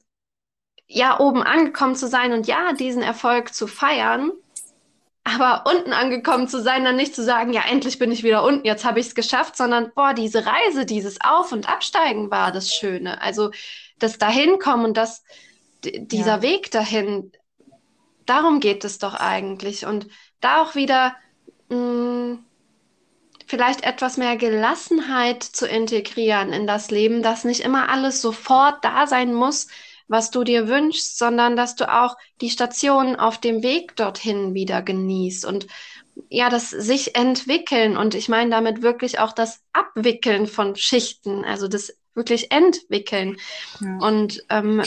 ja, 0.88 1.20
oben 1.20 1.44
angekommen 1.44 1.96
zu 1.96 2.08
sein 2.08 2.34
und 2.34 2.46
ja, 2.48 2.74
diesen 2.74 3.02
Erfolg 3.02 3.54
zu 3.54 3.68
feiern 3.68 4.32
Aber 5.24 5.64
unten 5.72 5.94
angekommen 5.94 6.50
zu 6.50 6.62
sein, 6.62 6.84
dann 6.84 6.98
nicht 6.98 7.16
zu 7.16 7.24
sagen, 7.24 7.54
ja, 7.54 7.64
endlich 7.70 7.98
bin 7.98 8.12
ich 8.12 8.24
wieder 8.24 8.44
unten, 8.44 8.68
jetzt 8.68 8.84
habe 8.84 9.00
ich 9.00 9.08
es 9.08 9.16
geschafft, 9.16 9.56
sondern 9.56 9.92
boah, 9.96 10.14
diese 10.14 10.46
Reise, 10.46 10.86
dieses 10.86 11.22
Auf- 11.22 11.54
und 11.54 11.70
Absteigen 11.70 12.30
war 12.30 12.52
das 12.52 12.74
Schöne. 12.74 13.22
Also 13.22 13.52
das 14.00 14.18
Dahinkommen 14.18 14.86
und 14.86 14.98
das, 14.98 15.24
dieser 15.84 16.38
ja. 16.38 16.42
Weg 16.42 16.72
dahin, 16.72 17.32
darum 18.26 18.60
geht 18.60 18.84
es 18.84 18.98
doch 19.00 19.14
eigentlich. 19.14 19.86
Und 19.86 20.08
da 20.42 20.62
auch 20.62 20.76
wieder 20.76 21.16
mh, 21.70 21.78
mm, 21.78 22.46
vielleicht 23.48 23.84
etwas 23.84 24.18
mehr 24.18 24.36
Gelassenheit 24.36 25.44
zu 25.44 25.68
integrieren 25.68 26.52
in 26.52 26.68
das 26.68 26.92
Leben, 26.92 27.24
dass 27.24 27.44
nicht 27.44 27.62
immer 27.62 27.90
alles 27.90 28.22
sofort 28.22 28.84
da 28.84 29.08
sein 29.08 29.34
muss, 29.34 29.68
was 30.08 30.32
du 30.32 30.44
dir 30.44 30.68
wünschst, 30.68 31.18
sondern 31.18 31.56
dass 31.56 31.76
du 31.76 31.92
auch 31.92 32.18
die 32.42 32.50
Stationen 32.50 33.16
auf 33.16 33.40
dem 33.40 33.64
Weg 33.64 33.96
dorthin 33.96 34.54
wieder 34.54 34.82
genießt 34.82 35.46
und 35.46 35.68
ja, 36.30 36.50
das 36.50 36.70
sich 36.70 37.16
entwickeln 37.16 37.98
und 37.98 38.14
ich 38.14 38.30
meine 38.30 38.52
damit 38.52 38.82
wirklich 38.82 39.20
auch 39.20 39.34
das 39.34 39.62
Abwickeln 39.74 40.46
von 40.48 40.76
Schichten, 40.76 41.44
also 41.44 41.68
das 41.68 41.96
wirklich 42.14 42.52
entwickeln 42.52 43.38
ja. 43.80 43.98
und 43.98 44.44
ähm, 44.50 44.84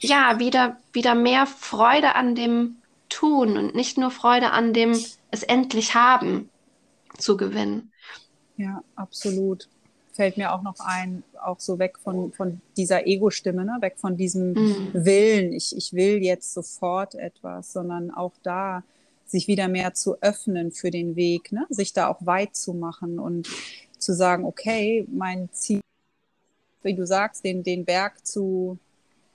ja, 0.00 0.38
wieder, 0.38 0.78
wieder 0.92 1.14
mehr 1.14 1.46
Freude 1.46 2.14
an 2.14 2.34
dem 2.34 2.76
Tun 3.08 3.56
und 3.56 3.74
nicht 3.74 3.98
nur 3.98 4.10
Freude 4.10 4.50
an 4.50 4.72
dem 4.72 4.92
es 5.30 5.42
endlich 5.42 5.94
haben 5.94 6.50
zu 7.18 7.36
gewinnen. 7.36 7.92
Ja, 8.56 8.82
absolut 8.96 9.68
fällt 10.16 10.36
mir 10.36 10.52
auch 10.52 10.62
noch 10.62 10.80
ein, 10.80 11.22
auch 11.42 11.60
so 11.60 11.78
weg 11.78 11.98
von, 11.98 12.32
von 12.32 12.60
dieser 12.76 13.06
Ego-Stimme, 13.06 13.64
ne? 13.64 13.76
weg 13.80 13.98
von 13.98 14.16
diesem 14.16 14.52
mhm. 14.52 14.88
Willen, 14.92 15.52
ich, 15.52 15.76
ich 15.76 15.92
will 15.92 16.22
jetzt 16.22 16.54
sofort 16.54 17.14
etwas, 17.14 17.72
sondern 17.72 18.10
auch 18.10 18.32
da 18.42 18.82
sich 19.26 19.46
wieder 19.46 19.68
mehr 19.68 19.94
zu 19.94 20.20
öffnen 20.22 20.72
für 20.72 20.90
den 20.90 21.16
Weg, 21.16 21.52
ne? 21.52 21.66
sich 21.68 21.92
da 21.92 22.08
auch 22.08 22.24
weit 22.24 22.56
zu 22.56 22.72
machen 22.72 23.18
und 23.18 23.48
zu 23.98 24.14
sagen, 24.14 24.44
okay, 24.44 25.06
mein 25.10 25.50
Ziel, 25.52 25.80
wie 26.82 26.94
du 26.94 27.06
sagst, 27.06 27.44
den, 27.44 27.62
den 27.62 27.84
Berg 27.84 28.26
zu, 28.26 28.78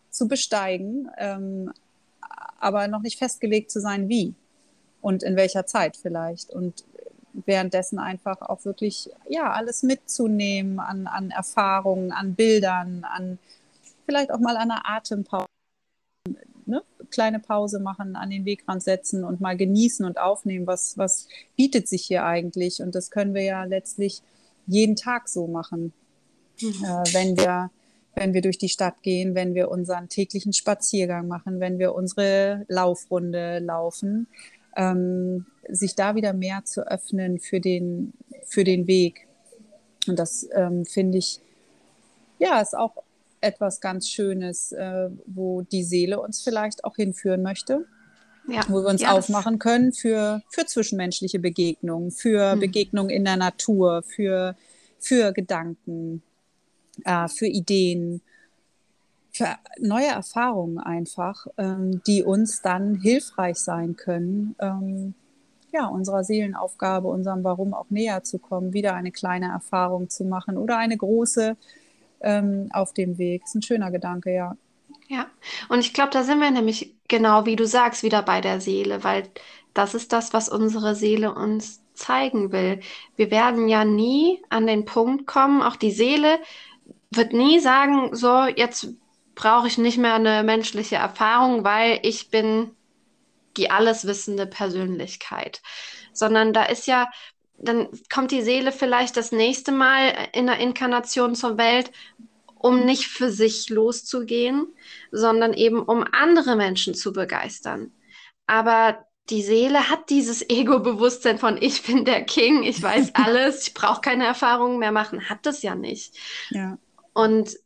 zu 0.10 0.28
besteigen, 0.28 1.10
ähm, 1.18 1.72
aber 2.60 2.88
noch 2.88 3.02
nicht 3.02 3.18
festgelegt 3.18 3.72
zu 3.72 3.80
sein, 3.82 4.10
wie 4.10 4.34
und 5.02 5.24
in 5.24 5.36
welcher 5.36 5.66
Zeit 5.66 5.98
vielleicht. 5.98 6.52
Und 6.52 6.86
währenddessen 7.34 8.00
einfach 8.00 8.42
auch 8.42 8.66
wirklich 8.66 9.10
ja 9.30 9.52
alles 9.52 9.84
mitzunehmen 9.84 10.80
an, 10.80 11.08
an 11.08 11.32
Erfahrungen, 11.32 12.12
an 12.12 12.36
Bildern, 12.36 13.04
an 13.04 13.40
vielleicht 14.06 14.32
auch 14.32 14.40
mal 14.40 14.58
eine 14.58 14.86
Atempause, 14.86 15.46
ne? 16.66 16.84
kleine 17.10 17.40
Pause 17.40 17.80
machen, 17.80 18.16
an 18.16 18.30
den 18.30 18.46
Wegrand 18.46 18.84
setzen 18.84 19.24
und 19.24 19.42
mal 19.42 19.58
genießen 19.58 20.06
und 20.06 20.20
aufnehmen, 20.20 20.68
was, 20.68 20.98
was 20.98 21.28
bietet 21.56 21.88
sich 21.88 22.06
hier 22.06 22.26
eigentlich. 22.26 22.82
Und 22.82 22.96
das 22.96 23.12
können 23.12 23.34
wir 23.34 23.44
ja 23.44 23.64
letztlich 23.64 24.22
jeden 24.68 24.96
Tag 24.96 25.28
so 25.28 25.48
machen, 25.48 25.94
mhm. 26.62 26.84
äh, 26.84 27.14
wenn 27.14 27.38
wir 27.38 27.72
wenn 28.14 28.34
wir 28.34 28.42
durch 28.42 28.58
die 28.58 28.70
Stadt 28.70 29.02
gehen, 29.04 29.36
wenn 29.36 29.56
wir 29.56 29.72
unseren 29.72 30.10
täglichen 30.10 30.54
Spaziergang 30.54 31.28
machen, 31.28 31.60
wenn 31.60 31.80
wir 31.80 31.96
unsere 31.96 32.66
Laufrunde 32.68 33.60
laufen, 33.60 34.28
ähm, 34.76 35.46
sich 35.72 35.96
da 35.96 36.16
wieder 36.16 36.34
mehr 36.34 36.63
zu 36.66 36.88
öffnen 36.88 37.40
für 37.40 37.60
den, 37.60 38.13
für 38.46 38.63
den 38.63 38.88
Weg. 38.88 39.28
Und 40.08 40.18
das 40.20 40.48
ähm, 40.54 40.86
finde 40.86 41.18
ich, 41.18 41.40
ja, 42.40 42.60
ist 42.60 42.75
auch 42.75 43.04
etwas 43.40 43.82
ganz 43.82 44.10
Schönes, 44.10 44.72
äh, 44.72 45.10
wo 45.25 45.62
die 45.62 45.84
Seele 45.84 46.20
uns 46.20 46.42
vielleicht 46.42 46.84
auch 46.84 46.96
hinführen 46.96 47.42
möchte. 47.42 47.86
Ja. 48.48 48.66
wo 48.68 48.82
wir 48.82 48.90
uns 48.90 49.04
ja, 49.04 49.12
aufmachen 49.12 49.60
können 49.60 49.94
für, 49.94 50.42
für 50.50 50.66
zwischenmenschliche 50.66 51.38
Begegnungen, 51.38 52.10
für 52.10 52.56
mhm. 52.56 52.60
Begegnungen 52.60 53.12
in 53.12 53.24
der 53.24 53.38
Natur, 53.38 54.01
für, 54.01 54.56
für 54.98 55.32
Gedanken, 55.32 56.24
äh, 57.06 57.28
für 57.28 57.46
Ideen 57.46 58.22
für 59.31 59.57
neue 59.79 60.07
Erfahrungen 60.07 60.77
einfach, 60.77 61.48
ähm, 61.57 62.01
die 62.05 62.24
uns 62.24 62.62
dann 62.62 62.96
hilfreich 62.96 63.57
sein 63.57 63.96
können, 63.96 64.55
ähm, 64.60 65.14
ja, 65.72 65.88
unserer 65.88 66.24
Seelenaufgabe, 66.24 67.07
unserem 67.07 67.44
Warum 67.44 67.74
auch 67.74 67.90
näher 67.90 68.24
zu 68.24 68.40
kommen, 68.40 68.74
wieder 68.74 68.94
eine 68.94 69.12
kleine 69.12 69.51
Erfahrung 69.51 70.10
zu 70.10 70.25
machen 70.25 70.57
oder 70.57 70.77
eine 70.77 70.98
große 70.98 71.55
ähm, 72.22 72.70
auf 72.74 72.94
dem 72.94 73.18
Weg. 73.18 73.44
Ist 73.44 73.55
ein 73.55 73.62
schöner 73.62 73.92
Gedanke, 73.92 74.34
ja. 74.34 74.55
Ja, 75.07 75.27
und 75.70 75.79
ich 75.79 75.94
glaube, 75.94 76.12
da 76.12 76.24
sind 76.24 76.40
wir 76.40 76.51
nämlich 76.51 76.96
genau 77.07 77.46
wie 77.46 77.55
du 77.55 77.66
sagst, 77.66 78.03
wieder 78.03 78.22
bei 78.24 78.40
der 78.42 78.62
Seele, 78.62 79.03
weil 79.03 79.24
das 79.74 79.94
ist 79.94 80.14
das, 80.14 80.34
was 80.34 80.50
unsere 80.50 80.96
Seele 80.96 81.34
uns 81.34 81.81
zeigen 81.94 82.51
will. 82.51 82.79
Wir 83.16 83.31
werden 83.31 83.68
ja 83.68 83.86
nie 83.86 84.42
an 84.50 84.68
den 84.68 84.86
Punkt 84.86 85.27
kommen, 85.27 85.62
auch 85.62 85.75
die 85.75 85.92
Seele 85.92 86.40
wird 87.12 87.34
nie 87.34 87.60
sagen, 87.60 88.16
so, 88.16 88.46
jetzt 88.46 88.88
brauche 89.36 89.68
ich 89.68 89.77
nicht 89.77 89.98
mehr 89.98 90.16
eine 90.16 90.44
menschliche 90.44 90.96
Erfahrung, 90.96 91.64
weil 91.64 92.00
ich 92.03 92.29
bin 92.29 92.72
die 93.57 93.70
alleswissende 93.72 94.46
Persönlichkeit, 94.46 95.61
sondern 96.14 96.53
da 96.53 96.66
ist 96.66 96.87
ja, 96.87 97.09
dann 97.57 97.90
kommt 98.11 98.31
die 98.31 98.42
Seele 98.42 98.72
vielleicht 98.72 99.18
das 99.18 99.31
nächste 99.31 99.72
Mal 99.72 100.14
in 100.33 100.48
der 100.48 100.57
Inkarnation 100.57 101.35
zur 101.35 101.57
Welt, 101.57 101.92
um 102.55 102.85
nicht 102.85 103.07
für 103.07 103.31
sich 103.31 103.70
loszugehen, 103.70 104.68
sondern 105.11 105.53
eben 105.53 105.81
um 105.81 106.05
andere 106.11 106.55
Menschen 106.55 106.94
zu 106.94 107.11
begeistern. 107.11 107.92
Aber 108.48 109.05
die 109.29 109.42
Seele 109.42 109.90
hat 109.90 110.09
dieses 110.09 110.48
Ego-Bewusstsein 110.48 111.37
von 111.37 111.57
ich 111.61 111.83
bin 111.83 112.05
der 112.05 112.24
King, 112.24 112.64
ich 112.64 112.81
weiß 112.81 113.11
alles, 113.16 113.68
ich 113.68 113.74
brauche 113.74 114.01
keine 114.01 114.25
Erfahrungen 114.25 114.79
mehr 114.79 114.92
machen, 114.92 115.29
hat 115.29 115.46
das 115.46 115.61
ja 115.61 115.75
nicht. 115.75 116.16
Ja. 116.50 116.77
Und 117.14 117.57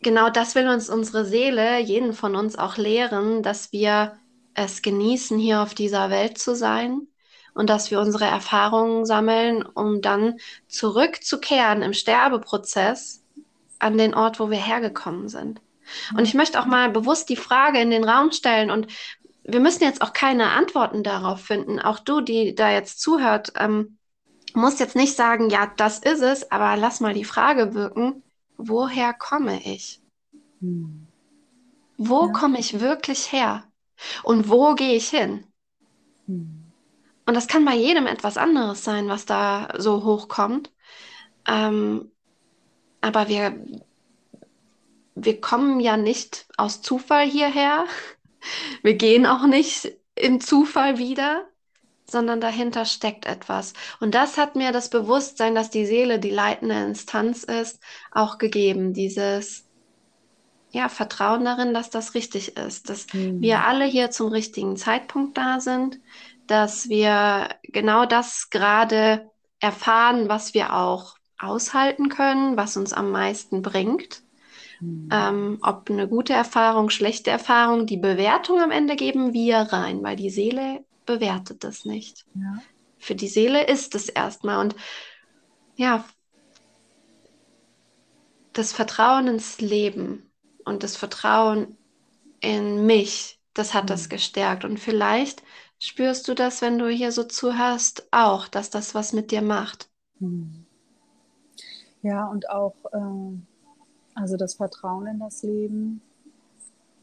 genau 0.00 0.30
das 0.30 0.54
will 0.54 0.68
uns 0.68 0.90
unsere 0.90 1.24
Seele, 1.24 1.80
jeden 1.80 2.12
von 2.12 2.36
uns 2.36 2.58
auch 2.58 2.76
lehren, 2.76 3.42
dass 3.42 3.72
wir 3.72 4.18
es 4.58 4.82
genießen, 4.82 5.38
hier 5.38 5.62
auf 5.62 5.74
dieser 5.74 6.10
Welt 6.10 6.38
zu 6.38 6.54
sein 6.54 7.06
und 7.54 7.70
dass 7.70 7.90
wir 7.90 8.00
unsere 8.00 8.26
Erfahrungen 8.26 9.06
sammeln, 9.06 9.62
um 9.62 10.02
dann 10.02 10.38
zurückzukehren 10.68 11.82
im 11.82 11.92
Sterbeprozess 11.92 13.22
an 13.78 13.98
den 13.98 14.14
Ort, 14.14 14.40
wo 14.40 14.50
wir 14.50 14.58
hergekommen 14.58 15.28
sind. 15.28 15.60
Und 16.16 16.24
ich 16.24 16.34
möchte 16.34 16.60
auch 16.60 16.66
mal 16.66 16.90
bewusst 16.90 17.28
die 17.28 17.36
Frage 17.36 17.80
in 17.80 17.90
den 17.90 18.04
Raum 18.04 18.32
stellen 18.32 18.70
und 18.70 18.88
wir 19.44 19.60
müssen 19.60 19.84
jetzt 19.84 20.02
auch 20.02 20.12
keine 20.12 20.50
Antworten 20.50 21.02
darauf 21.02 21.40
finden. 21.40 21.80
Auch 21.80 21.98
du, 21.98 22.20
die 22.20 22.54
da 22.54 22.70
jetzt 22.70 23.00
zuhört, 23.00 23.52
ähm, 23.56 23.96
musst 24.52 24.80
jetzt 24.80 24.96
nicht 24.96 25.16
sagen, 25.16 25.48
ja, 25.48 25.72
das 25.76 25.98
ist 26.00 26.20
es, 26.20 26.50
aber 26.50 26.76
lass 26.76 27.00
mal 27.00 27.14
die 27.14 27.24
Frage 27.24 27.72
wirken 27.72 28.22
woher 28.58 29.14
komme 29.14 29.64
ich? 29.64 30.02
Hm. 30.60 31.06
Wo 31.96 32.26
ja. 32.26 32.32
komme 32.32 32.58
ich 32.58 32.80
wirklich 32.80 33.32
her? 33.32 33.64
Und 34.22 34.48
wo 34.48 34.74
gehe 34.74 34.94
ich 34.94 35.08
hin? 35.08 35.44
Hm. 36.26 36.64
Und 37.26 37.34
das 37.34 37.46
kann 37.46 37.64
bei 37.64 37.74
jedem 37.74 38.06
etwas 38.06 38.38
anderes 38.38 38.84
sein, 38.84 39.08
was 39.08 39.26
da 39.26 39.68
so 39.76 40.02
hochkommt. 40.04 40.72
Ähm, 41.46 42.10
aber 43.02 43.28
wir, 43.28 43.62
wir 45.14 45.40
kommen 45.40 45.80
ja 45.80 45.96
nicht 45.96 46.46
aus 46.56 46.80
Zufall 46.80 47.26
hierher. 47.26 47.86
Wir 48.82 48.94
gehen 48.94 49.26
auch 49.26 49.46
nicht 49.46 49.92
im 50.14 50.40
Zufall 50.40 50.98
wieder, 50.98 51.48
sondern 52.06 52.40
dahinter 52.40 52.84
steckt 52.84 53.26
etwas. 53.26 53.74
Und 54.00 54.14
das 54.14 54.38
hat 54.38 54.56
mir 54.56 54.72
das 54.72 54.90
Bewusstsein, 54.90 55.54
dass 55.54 55.70
die 55.70 55.86
Seele 55.86 56.18
die 56.18 56.30
leitende 56.30 56.76
Instanz 56.84 57.42
ist, 57.42 57.80
auch 58.12 58.38
gegeben. 58.38 58.94
Dieses 58.94 59.67
ja, 60.70 60.88
Vertrauen 60.88 61.44
darin, 61.44 61.72
dass 61.72 61.90
das 61.90 62.14
richtig 62.14 62.56
ist, 62.56 62.90
dass 62.90 63.06
mhm. 63.12 63.40
wir 63.40 63.64
alle 63.64 63.84
hier 63.84 64.10
zum 64.10 64.28
richtigen 64.28 64.76
Zeitpunkt 64.76 65.36
da 65.38 65.60
sind, 65.60 65.98
dass 66.46 66.88
wir 66.88 67.48
genau 67.62 68.04
das 68.04 68.50
gerade 68.50 69.30
erfahren, 69.60 70.28
was 70.28 70.54
wir 70.54 70.74
auch 70.74 71.16
aushalten 71.38 72.08
können, 72.08 72.56
was 72.56 72.76
uns 72.76 72.92
am 72.92 73.10
meisten 73.10 73.62
bringt. 73.62 74.22
Mhm. 74.80 75.08
Ähm, 75.10 75.58
ob 75.62 75.90
eine 75.90 76.08
gute 76.08 76.32
Erfahrung, 76.32 76.90
schlechte 76.90 77.30
Erfahrung, 77.30 77.86
die 77.86 77.96
Bewertung 77.96 78.60
am 78.60 78.70
Ende 78.70 78.96
geben 78.96 79.32
wir 79.32 79.58
rein, 79.58 80.02
weil 80.02 80.16
die 80.16 80.30
Seele 80.30 80.84
bewertet 81.06 81.64
das 81.64 81.84
nicht. 81.84 82.26
Ja. 82.34 82.58
Für 82.98 83.14
die 83.14 83.28
Seele 83.28 83.66
ist 83.66 83.94
es 83.94 84.08
erstmal. 84.08 84.60
Und 84.60 84.76
ja, 85.76 86.04
das 88.52 88.72
Vertrauen 88.72 89.28
ins 89.28 89.60
Leben 89.60 90.27
und 90.68 90.82
das 90.82 90.96
Vertrauen 90.96 91.76
in 92.40 92.86
mich, 92.86 93.40
das 93.54 93.74
hat 93.74 93.84
mhm. 93.84 93.88
das 93.88 94.08
gestärkt. 94.08 94.64
Und 94.64 94.78
vielleicht 94.78 95.42
spürst 95.78 96.28
du 96.28 96.34
das, 96.34 96.62
wenn 96.62 96.78
du 96.78 96.88
hier 96.88 97.12
so 97.12 97.24
zuhörst, 97.24 98.06
auch, 98.10 98.48
dass 98.48 98.70
das 98.70 98.94
was 98.94 99.12
mit 99.12 99.30
dir 99.30 99.42
macht. 99.42 99.88
Mhm. 100.18 100.66
Ja, 102.02 102.26
und 102.26 102.48
auch 102.48 102.74
äh, 102.92 103.38
also 104.14 104.36
das 104.36 104.54
Vertrauen 104.54 105.06
in 105.06 105.18
das 105.18 105.42
Leben 105.42 106.00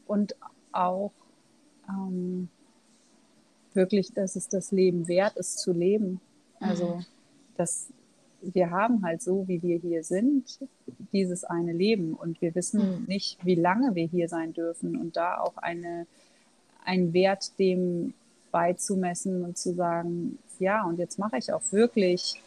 und 0.06 0.36
auch 0.72 1.12
ähm, 1.88 2.48
wirklich, 3.72 4.12
dass 4.12 4.36
es 4.36 4.48
das 4.48 4.72
Leben 4.72 5.08
wert 5.08 5.36
ist 5.36 5.58
zu 5.58 5.72
leben. 5.72 6.20
Also, 6.60 6.96
mhm. 6.96 7.06
dass 7.56 7.88
wir 8.54 8.70
haben 8.70 9.04
halt 9.04 9.22
so, 9.22 9.46
wie 9.48 9.62
wir 9.62 9.78
hier 9.78 10.02
sind, 10.02 10.58
dieses 11.12 11.44
eine 11.44 11.72
Leben 11.72 12.14
und 12.14 12.40
wir 12.40 12.54
wissen 12.54 13.00
mhm. 13.00 13.04
nicht, 13.06 13.44
wie 13.44 13.54
lange 13.54 13.94
wir 13.94 14.06
hier 14.06 14.28
sein 14.28 14.52
dürfen 14.52 14.96
und 14.96 15.16
da 15.16 15.38
auch 15.38 15.56
eine, 15.56 16.06
einen 16.84 17.12
Wert 17.12 17.58
dem 17.58 18.14
beizumessen 18.50 19.44
und 19.44 19.58
zu 19.58 19.74
sagen, 19.74 20.38
ja, 20.58 20.84
und 20.84 20.98
jetzt 20.98 21.18
mache 21.18 21.36
ich 21.38 21.52
auch 21.52 21.72
wirklich 21.72 22.40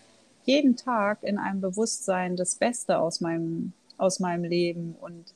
jeden 0.45 0.75
Tag 0.75 1.23
in 1.23 1.38
einem 1.38 1.62
Bewusstsein 1.62 2.35
das 2.35 2.55
Beste 2.55 2.99
aus 2.99 3.21
meinem, 3.21 3.73
aus 3.97 4.19
meinem 4.19 4.43
Leben 4.43 4.95
und 4.99 5.33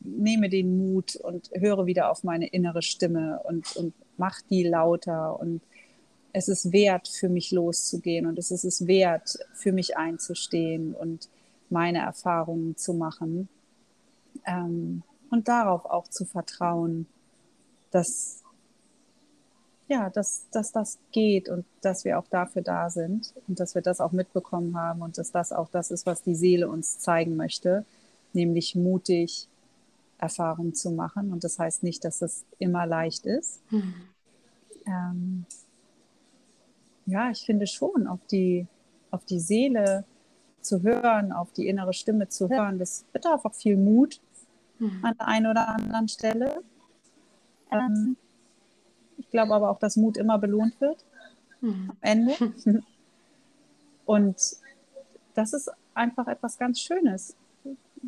nehme 0.00 0.48
den 0.48 0.78
Mut 0.78 1.16
und 1.16 1.50
höre 1.54 1.86
wieder 1.86 2.10
auf 2.10 2.24
meine 2.24 2.48
innere 2.48 2.82
Stimme 2.82 3.40
und, 3.44 3.76
und 3.76 3.94
mach 4.16 4.40
die 4.42 4.64
lauter 4.64 5.38
und 5.38 5.60
es 6.36 6.48
ist 6.48 6.70
wert 6.70 7.08
für 7.08 7.30
mich 7.30 7.50
loszugehen 7.50 8.26
und 8.26 8.38
es 8.38 8.50
ist 8.50 8.64
es 8.64 8.86
wert 8.86 9.38
für 9.54 9.72
mich 9.72 9.96
einzustehen 9.96 10.94
und 10.94 11.30
meine 11.70 12.00
Erfahrungen 12.00 12.76
zu 12.76 12.92
machen 12.92 13.48
ähm, 14.44 15.02
und 15.30 15.48
darauf 15.48 15.86
auch 15.86 16.08
zu 16.08 16.26
vertrauen, 16.26 17.06
dass 17.90 18.42
ja, 19.88 20.10
dass, 20.10 20.50
dass 20.50 20.72
das 20.72 20.98
geht 21.10 21.48
und 21.48 21.64
dass 21.80 22.04
wir 22.04 22.18
auch 22.18 22.26
dafür 22.28 22.60
da 22.60 22.90
sind 22.90 23.32
und 23.48 23.58
dass 23.58 23.74
wir 23.74 23.82
das 23.82 24.00
auch 24.02 24.12
mitbekommen 24.12 24.76
haben 24.76 25.00
und 25.00 25.16
dass 25.16 25.30
das 25.30 25.52
auch 25.52 25.70
das 25.70 25.90
ist, 25.90 26.04
was 26.04 26.22
die 26.22 26.34
Seele 26.34 26.68
uns 26.68 26.98
zeigen 26.98 27.36
möchte, 27.36 27.86
nämlich 28.34 28.74
mutig 28.74 29.48
Erfahrungen 30.18 30.74
zu 30.74 30.90
machen. 30.90 31.32
Und 31.32 31.44
das 31.44 31.58
heißt 31.60 31.84
nicht, 31.84 32.04
dass 32.04 32.18
das 32.18 32.44
immer 32.58 32.84
leicht 32.84 33.26
ist. 33.26 33.60
Mhm. 33.70 33.94
Ähm, 34.86 35.46
ja, 37.06 37.30
ich 37.30 37.44
finde 37.44 37.66
schon, 37.66 38.06
auf 38.06 38.20
die, 38.30 38.66
auf 39.10 39.24
die 39.24 39.40
Seele 39.40 40.04
zu 40.60 40.82
hören, 40.82 41.32
auf 41.32 41.52
die 41.52 41.68
innere 41.68 41.92
Stimme 41.92 42.28
zu 42.28 42.48
hören, 42.48 42.78
das 42.78 43.04
bedarf 43.12 43.44
auch 43.44 43.54
viel 43.54 43.76
Mut 43.76 44.20
mhm. 44.78 45.04
an 45.04 45.14
der 45.18 45.28
einen 45.28 45.46
oder 45.46 45.68
anderen 45.68 46.08
Stelle. 46.08 46.62
Ähm, 47.70 48.16
ich 49.18 49.30
glaube 49.30 49.54
aber 49.54 49.70
auch, 49.70 49.78
dass 49.78 49.96
Mut 49.96 50.16
immer 50.16 50.38
belohnt 50.38 50.80
wird 50.80 51.04
mhm. 51.60 51.90
am 51.90 51.96
Ende. 52.00 52.34
Und 54.04 54.36
das 55.34 55.52
ist 55.52 55.70
einfach 55.94 56.28
etwas 56.28 56.58
ganz 56.58 56.80
Schönes, 56.80 57.36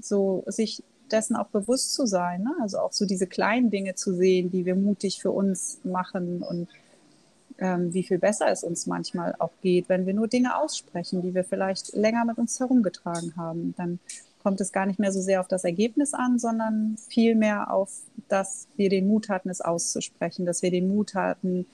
so 0.01 0.45
sich 0.47 0.83
dessen 1.11 1.37
auch 1.37 1.49
bewusst 1.49 1.95
zu 1.95 2.07
sein. 2.07 2.43
Ne? 2.43 2.55
Also 2.61 2.79
auch 2.79 2.93
so 2.93 3.07
diese 3.07 3.27
kleinen 3.27 3.71
Dinge 3.71 3.95
zu 3.95 4.15
sehen, 4.15 4.51
die 4.51 4.65
wir 4.65 4.77
mutig 4.77 5.21
für 5.21 5.31
uns 5.31 5.81
machen 5.85 6.43
und 6.43 6.69
ähm, 7.59 7.92
wie 7.92 8.03
viel 8.03 8.18
besser 8.18 8.49
es 8.49 8.62
uns 8.62 8.87
manchmal 8.87 9.35
auch 9.38 9.53
geht, 9.62 9.88
wenn 9.88 10.07
wir 10.07 10.14
nur 10.14 10.29
Dinge 10.29 10.57
aussprechen, 10.57 11.23
die 11.23 11.35
wir 11.35 11.44
vielleicht 11.44 11.94
länger 11.94 12.25
mit 12.25 12.38
uns 12.38 12.59
herumgetragen 12.59 13.35
haben. 13.37 13.75
Dann 13.77 13.99
kommt 14.42 14.61
es 14.61 14.73
gar 14.73 14.87
nicht 14.87 14.99
mehr 14.99 15.12
so 15.12 15.21
sehr 15.21 15.40
auf 15.40 15.49
das 15.49 15.64
Ergebnis 15.64 16.14
an, 16.14 16.38
sondern 16.38 16.97
vielmehr 17.09 17.73
auf, 17.73 17.90
dass 18.29 18.68
wir 18.77 18.88
den 18.88 19.09
Mut 19.09 19.29
hatten, 19.29 19.51
es 19.51 19.61
auszusprechen, 19.61 20.47
dass 20.47 20.62
wir 20.62 20.71
den 20.71 20.88
Mut 20.88 21.14
hatten, 21.14 21.66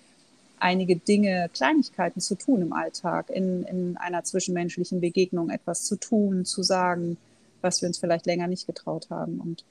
einige 0.59 0.97
Dinge, 0.97 1.51
Kleinigkeiten 1.53 2.20
zu 2.20 2.37
tun 2.37 2.62
im 2.62 2.73
Alltag, 2.73 3.29
in, 3.29 3.64
in 3.64 3.97
einer 3.99 4.25
zwischenmenschlichen 4.25 5.01
Begegnung 5.01 5.51
etwas 5.51 5.85
zu 5.85 5.97
tun, 5.97 6.47
zu 6.47 6.62
sagen, 6.62 7.18
was 7.61 7.83
wir 7.83 7.88
uns 7.88 7.99
vielleicht 7.99 8.27
länger 8.27 8.47
nicht 8.47 8.66
getraut 8.66 9.11
haben. 9.11 9.40
Und 9.40 9.64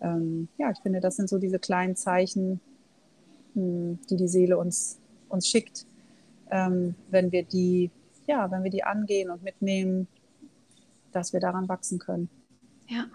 ähm, 0.00 0.48
ja, 0.56 0.70
ich 0.70 0.78
finde, 0.78 1.00
das 1.00 1.16
sind 1.16 1.28
so 1.28 1.38
diese 1.38 1.58
kleinen 1.58 1.96
Zeichen, 1.96 2.60
hm, 3.54 3.98
die 4.08 4.16
die 4.16 4.28
Seele 4.28 4.58
uns, 4.58 4.98
uns 5.36 5.48
schickt, 5.48 5.86
ähm, 6.50 6.94
wenn 7.10 7.30
wir 7.32 7.44
die, 7.44 7.90
ja, 8.26 8.50
wenn 8.50 8.64
wir 8.64 8.70
die 8.70 8.84
angehen 8.84 9.30
und 9.30 9.42
mitnehmen, 9.42 10.08
dass 11.12 11.32
wir 11.32 11.40
daran 11.40 11.68
wachsen 11.68 11.98
können. 11.98 12.28
Ja. 12.88 13.06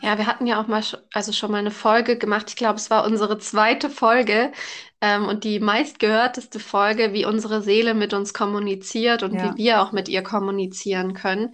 Ja, 0.00 0.16
wir 0.16 0.28
hatten 0.28 0.46
ja 0.46 0.60
auch 0.62 0.68
mal 0.68 0.82
also 1.12 1.32
schon 1.32 1.50
mal 1.50 1.58
eine 1.58 1.72
Folge 1.72 2.16
gemacht. 2.16 2.46
Ich 2.50 2.56
glaube, 2.56 2.76
es 2.76 2.88
war 2.88 3.04
unsere 3.04 3.38
zweite 3.38 3.90
Folge 3.90 4.52
ähm, 5.00 5.26
und 5.26 5.42
die 5.42 5.58
meistgehörteste 5.58 6.60
Folge, 6.60 7.12
wie 7.12 7.24
unsere 7.24 7.62
Seele 7.62 7.94
mit 7.94 8.14
uns 8.14 8.32
kommuniziert 8.32 9.24
und 9.24 9.34
ja. 9.34 9.52
wie 9.54 9.64
wir 9.64 9.82
auch 9.82 9.90
mit 9.90 10.08
ihr 10.08 10.22
kommunizieren 10.22 11.14
können. 11.14 11.52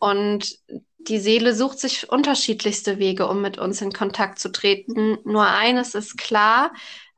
Und 0.00 0.58
die 0.98 1.18
Seele 1.18 1.54
sucht 1.54 1.78
sich 1.78 2.10
unterschiedlichste 2.10 2.98
Wege, 2.98 3.28
um 3.28 3.40
mit 3.40 3.58
uns 3.58 3.80
in 3.80 3.92
Kontakt 3.92 4.38
zu 4.38 4.50
treten. 4.50 5.18
Nur 5.24 5.46
eines 5.46 5.94
ist 5.94 6.16
klar, 6.16 6.72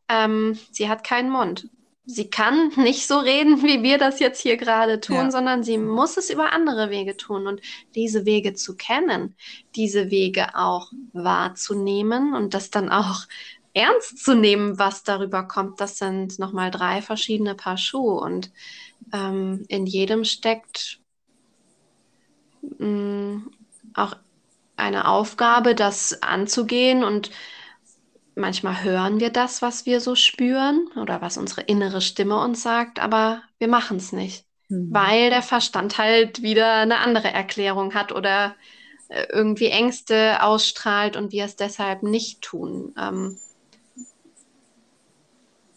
ähm, 0.08 0.58
sie 0.70 0.88
hat 0.88 1.04
keinen 1.04 1.30
Mund. 1.30 1.68
Sie 2.08 2.30
kann 2.30 2.70
nicht 2.76 3.08
so 3.08 3.18
reden, 3.18 3.62
wie 3.64 3.82
wir 3.82 3.98
das 3.98 4.20
jetzt 4.20 4.40
hier 4.40 4.56
gerade 4.56 5.00
tun, 5.00 5.16
ja. 5.16 5.30
sondern 5.30 5.64
sie 5.64 5.76
muss 5.76 6.16
es 6.16 6.30
über 6.30 6.52
andere 6.52 6.88
Wege 6.90 7.16
tun. 7.16 7.46
Und 7.46 7.60
diese 7.94 8.24
Wege 8.24 8.54
zu 8.54 8.76
kennen, 8.76 9.34
diese 9.74 10.10
Wege 10.10 10.54
auch 10.54 10.92
wahrzunehmen 11.12 12.34
und 12.34 12.54
das 12.54 12.70
dann 12.70 12.88
auch 12.88 13.26
ernst 13.74 14.24
zu 14.24 14.34
nehmen, 14.34 14.78
was 14.78 15.02
darüber 15.02 15.42
kommt, 15.42 15.80
das 15.82 15.98
sind 15.98 16.38
nochmal 16.38 16.70
drei 16.70 17.02
verschiedene 17.02 17.54
Paar 17.54 17.76
Schuhe. 17.76 18.20
Und 18.20 18.50
ähm, 19.12 19.66
in 19.68 19.84
jedem 19.84 20.24
steckt 20.24 21.00
mh, 22.78 22.86
mm, 22.86 23.50
auch 23.94 24.16
eine 24.76 25.08
Aufgabe, 25.08 25.74
das 25.74 26.22
anzugehen 26.22 27.02
und 27.02 27.30
manchmal 28.36 28.84
hören 28.84 29.18
wir 29.18 29.30
das, 29.30 29.62
was 29.62 29.86
wir 29.86 30.00
so 30.00 30.14
spüren 30.14 30.88
oder 31.00 31.20
was 31.20 31.36
unsere 31.36 31.62
innere 31.62 32.00
Stimme 32.00 32.38
uns 32.40 32.62
sagt, 32.62 33.00
aber 33.00 33.42
wir 33.58 33.68
machen 33.68 33.96
es 33.96 34.12
nicht, 34.12 34.44
mhm. 34.68 34.88
weil 34.92 35.30
der 35.30 35.42
Verstand 35.42 35.98
halt 35.98 36.42
wieder 36.42 36.74
eine 36.74 36.98
andere 36.98 37.32
Erklärung 37.32 37.94
hat 37.94 38.12
oder 38.12 38.54
äh, 39.08 39.26
irgendwie 39.32 39.68
Ängste 39.68 40.42
ausstrahlt 40.42 41.16
und 41.16 41.32
wir 41.32 41.44
es 41.44 41.56
deshalb 41.56 42.02
nicht 42.02 42.42
tun. 42.42 42.94
Ähm 43.00 43.38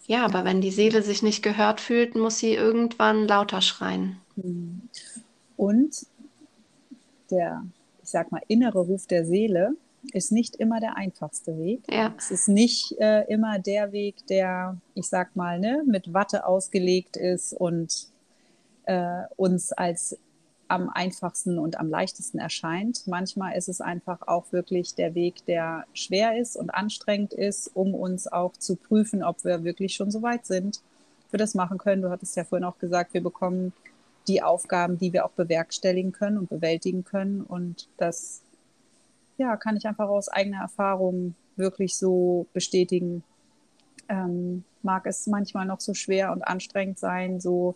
ja, 0.06 0.24
aber 0.24 0.44
wenn 0.44 0.60
die 0.60 0.72
Seele 0.72 1.02
sich 1.02 1.22
nicht 1.22 1.42
gehört 1.42 1.80
fühlt, 1.80 2.14
muss 2.14 2.38
sie 2.38 2.54
irgendwann 2.54 3.26
lauter 3.26 3.60
schreien. 3.60 4.20
Mhm. 4.36 4.88
Und 5.56 6.06
der 7.30 7.64
ich 8.02 8.10
sag 8.10 8.32
mal, 8.32 8.42
innere 8.48 8.80
Ruf 8.80 9.06
der 9.06 9.24
Seele 9.24 9.76
ist 10.12 10.32
nicht 10.32 10.56
immer 10.56 10.80
der 10.80 10.96
einfachste 10.96 11.58
Weg. 11.58 11.82
Ja. 11.90 12.14
Es 12.16 12.30
ist 12.30 12.48
nicht 12.48 12.98
äh, 12.98 13.24
immer 13.24 13.58
der 13.58 13.92
Weg, 13.92 14.26
der, 14.26 14.78
ich 14.94 15.08
sag 15.08 15.36
mal, 15.36 15.58
ne, 15.58 15.82
mit 15.86 16.12
Watte 16.14 16.46
ausgelegt 16.46 17.16
ist 17.16 17.52
und 17.52 18.08
äh, 18.84 19.22
uns 19.36 19.72
als 19.72 20.18
am 20.68 20.88
einfachsten 20.88 21.58
und 21.58 21.80
am 21.80 21.90
leichtesten 21.90 22.38
erscheint. 22.38 23.06
Manchmal 23.06 23.56
ist 23.56 23.68
es 23.68 23.80
einfach 23.80 24.26
auch 24.28 24.52
wirklich 24.52 24.94
der 24.94 25.16
Weg, 25.16 25.44
der 25.46 25.84
schwer 25.92 26.38
ist 26.38 26.56
und 26.56 26.70
anstrengend 26.70 27.32
ist, 27.32 27.70
um 27.74 27.92
uns 27.92 28.28
auch 28.28 28.52
zu 28.52 28.76
prüfen, 28.76 29.24
ob 29.24 29.44
wir 29.44 29.64
wirklich 29.64 29.94
schon 29.94 30.12
so 30.12 30.22
weit 30.22 30.46
sind, 30.46 30.80
wir 31.30 31.38
das 31.38 31.54
machen 31.54 31.78
können. 31.78 32.02
Du 32.02 32.10
hattest 32.10 32.36
ja 32.36 32.44
vorhin 32.44 32.64
auch 32.64 32.78
gesagt, 32.78 33.14
wir 33.14 33.22
bekommen 33.22 33.72
die 34.28 34.42
Aufgaben, 34.42 34.96
die 34.96 35.12
wir 35.12 35.26
auch 35.26 35.32
bewerkstelligen 35.32 36.12
können 36.12 36.38
und 36.38 36.48
bewältigen 36.48 37.04
können. 37.04 37.42
Und 37.42 37.88
das 37.96 38.42
ja, 39.40 39.56
kann 39.56 39.76
ich 39.76 39.86
einfach 39.86 40.08
aus 40.08 40.28
eigener 40.28 40.60
Erfahrung 40.60 41.34
wirklich 41.56 41.96
so 41.96 42.46
bestätigen. 42.52 43.22
Ähm, 44.08 44.64
mag 44.82 45.06
es 45.06 45.26
manchmal 45.26 45.66
noch 45.66 45.80
so 45.80 45.94
schwer 45.94 46.32
und 46.32 46.42
anstrengend 46.42 46.98
sein, 46.98 47.40
so 47.40 47.74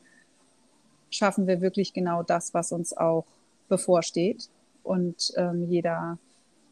schaffen 1.10 1.46
wir 1.46 1.60
wirklich 1.60 1.92
genau 1.92 2.22
das, 2.22 2.54
was 2.54 2.72
uns 2.72 2.96
auch 2.96 3.26
bevorsteht. 3.68 4.48
Und 4.82 5.32
ähm, 5.36 5.64
jeder 5.64 6.18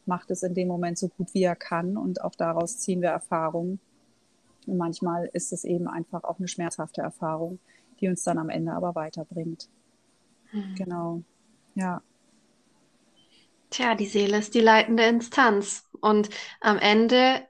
macht 0.05 0.31
es 0.31 0.43
in 0.43 0.53
dem 0.53 0.67
Moment 0.67 0.97
so 0.97 1.07
gut 1.07 1.33
wie 1.33 1.43
er 1.43 1.55
kann 1.55 1.97
und 1.97 2.21
auch 2.21 2.35
daraus 2.35 2.79
ziehen 2.79 3.01
wir 3.01 3.09
Erfahrungen. 3.09 3.79
Und 4.67 4.77
manchmal 4.77 5.29
ist 5.33 5.53
es 5.53 5.63
eben 5.63 5.87
einfach 5.87 6.23
auch 6.23 6.39
eine 6.39 6.47
schmerzhafte 6.47 7.01
Erfahrung 7.01 7.59
die 8.03 8.09
uns 8.09 8.23
dann 8.23 8.37
am 8.37 8.49
Ende 8.49 8.73
aber 8.73 8.95
weiterbringt. 8.95 9.69
Mhm. 10.51 10.75
Genau, 10.75 11.23
ja. 11.75 12.01
Tja, 13.73 13.95
die 13.95 14.05
Seele 14.05 14.37
ist 14.37 14.53
die 14.53 14.59
leitende 14.59 15.03
Instanz 15.03 15.89
und 15.99 16.29
am 16.61 16.77
Ende 16.77 17.41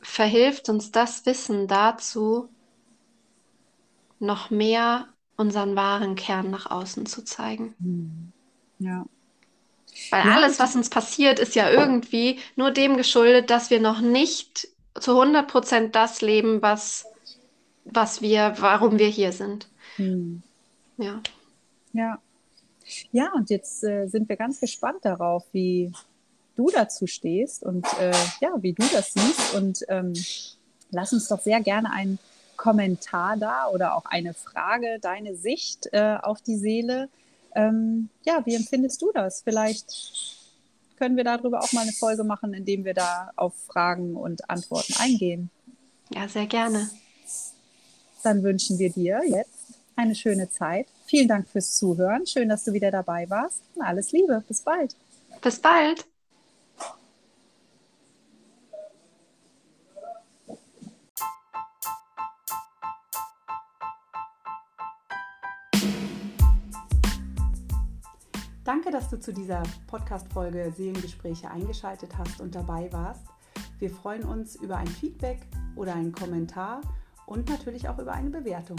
verhilft 0.00 0.68
uns 0.68 0.90
das 0.90 1.24
Wissen 1.26 1.68
dazu, 1.68 2.48
noch 4.18 4.50
mehr 4.50 5.06
unseren 5.36 5.76
wahren 5.76 6.16
Kern 6.16 6.50
nach 6.50 6.68
außen 6.68 7.06
zu 7.06 7.22
zeigen. 7.22 7.76
Mhm. 7.78 8.32
Ja. 8.80 9.06
Weil 10.10 10.26
ja, 10.26 10.34
alles, 10.34 10.58
was 10.58 10.74
uns 10.74 10.90
passiert, 10.90 11.38
ist 11.38 11.54
ja 11.54 11.70
irgendwie 11.70 12.40
nur 12.56 12.72
dem 12.72 12.96
geschuldet, 12.96 13.48
dass 13.48 13.70
wir 13.70 13.80
noch 13.80 14.00
nicht 14.00 14.66
zu 14.98 15.12
100 15.12 15.46
Prozent 15.46 15.94
das 15.94 16.20
leben, 16.20 16.62
was, 16.62 17.06
was 17.84 18.22
wir, 18.22 18.56
warum 18.58 18.98
wir 18.98 19.06
hier 19.06 19.30
sind. 19.30 19.68
Hm. 19.94 20.42
Ja. 20.96 21.20
Ja. 21.92 22.18
Ja, 23.12 23.32
und 23.34 23.50
jetzt 23.50 23.84
äh, 23.84 24.06
sind 24.06 24.28
wir 24.28 24.36
ganz 24.36 24.60
gespannt 24.60 25.04
darauf, 25.04 25.44
wie 25.52 25.92
du 26.56 26.70
dazu 26.70 27.06
stehst 27.06 27.62
und 27.62 27.86
äh, 28.00 28.12
ja, 28.40 28.54
wie 28.60 28.72
du 28.72 28.82
das 28.92 29.12
siehst. 29.12 29.54
Und 29.54 29.84
ähm, 29.88 30.12
lass 30.90 31.12
uns 31.12 31.28
doch 31.28 31.40
sehr 31.40 31.60
gerne 31.60 31.90
ein 31.92 32.18
Kommentar 32.56 33.36
da 33.36 33.68
oder 33.68 33.96
auch 33.96 34.06
eine 34.06 34.34
Frage, 34.34 34.98
deine 35.00 35.36
Sicht 35.36 35.88
äh, 35.92 36.16
auf 36.22 36.40
die 36.40 36.56
Seele. 36.56 37.08
Ähm, 37.54 38.08
ja, 38.24 38.42
wie 38.44 38.54
empfindest 38.54 39.02
du 39.02 39.10
das? 39.12 39.42
Vielleicht 39.42 39.92
können 40.96 41.16
wir 41.16 41.24
darüber 41.24 41.60
auch 41.60 41.72
mal 41.72 41.82
eine 41.82 41.92
Folge 41.92 42.24
machen, 42.24 42.54
indem 42.54 42.84
wir 42.84 42.94
da 42.94 43.30
auf 43.36 43.54
Fragen 43.66 44.16
und 44.16 44.48
Antworten 44.48 44.94
eingehen. 44.98 45.50
Ja, 46.10 46.28
sehr 46.28 46.46
gerne. 46.46 46.88
Dann 48.22 48.42
wünschen 48.42 48.78
wir 48.78 48.90
dir 48.90 49.20
jetzt 49.26 49.74
eine 49.96 50.14
schöne 50.14 50.48
Zeit. 50.50 50.86
Vielen 51.06 51.28
Dank 51.28 51.48
fürs 51.48 51.76
Zuhören. 51.76 52.26
Schön, 52.26 52.48
dass 52.48 52.64
du 52.64 52.72
wieder 52.72 52.90
dabei 52.90 53.28
warst. 53.28 53.62
Und 53.74 53.82
alles 53.82 54.12
Liebe. 54.12 54.42
Bis 54.48 54.62
bald. 54.62 54.96
Bis 55.42 55.58
bald. 55.60 56.06
Danke, 68.64 68.90
dass 68.90 69.10
du 69.10 69.20
zu 69.20 69.32
dieser 69.34 69.62
Podcast-Folge 69.88 70.72
Seelengespräche 70.74 71.50
eingeschaltet 71.50 72.16
hast 72.16 72.40
und 72.40 72.54
dabei 72.54 72.90
warst. 72.92 73.26
Wir 73.78 73.90
freuen 73.90 74.24
uns 74.24 74.56
über 74.56 74.78
ein 74.78 74.86
Feedback 74.86 75.40
oder 75.76 75.94
einen 75.94 76.12
Kommentar 76.12 76.80
und 77.26 77.50
natürlich 77.50 77.90
auch 77.90 77.98
über 77.98 78.12
eine 78.12 78.30
Bewertung. 78.30 78.78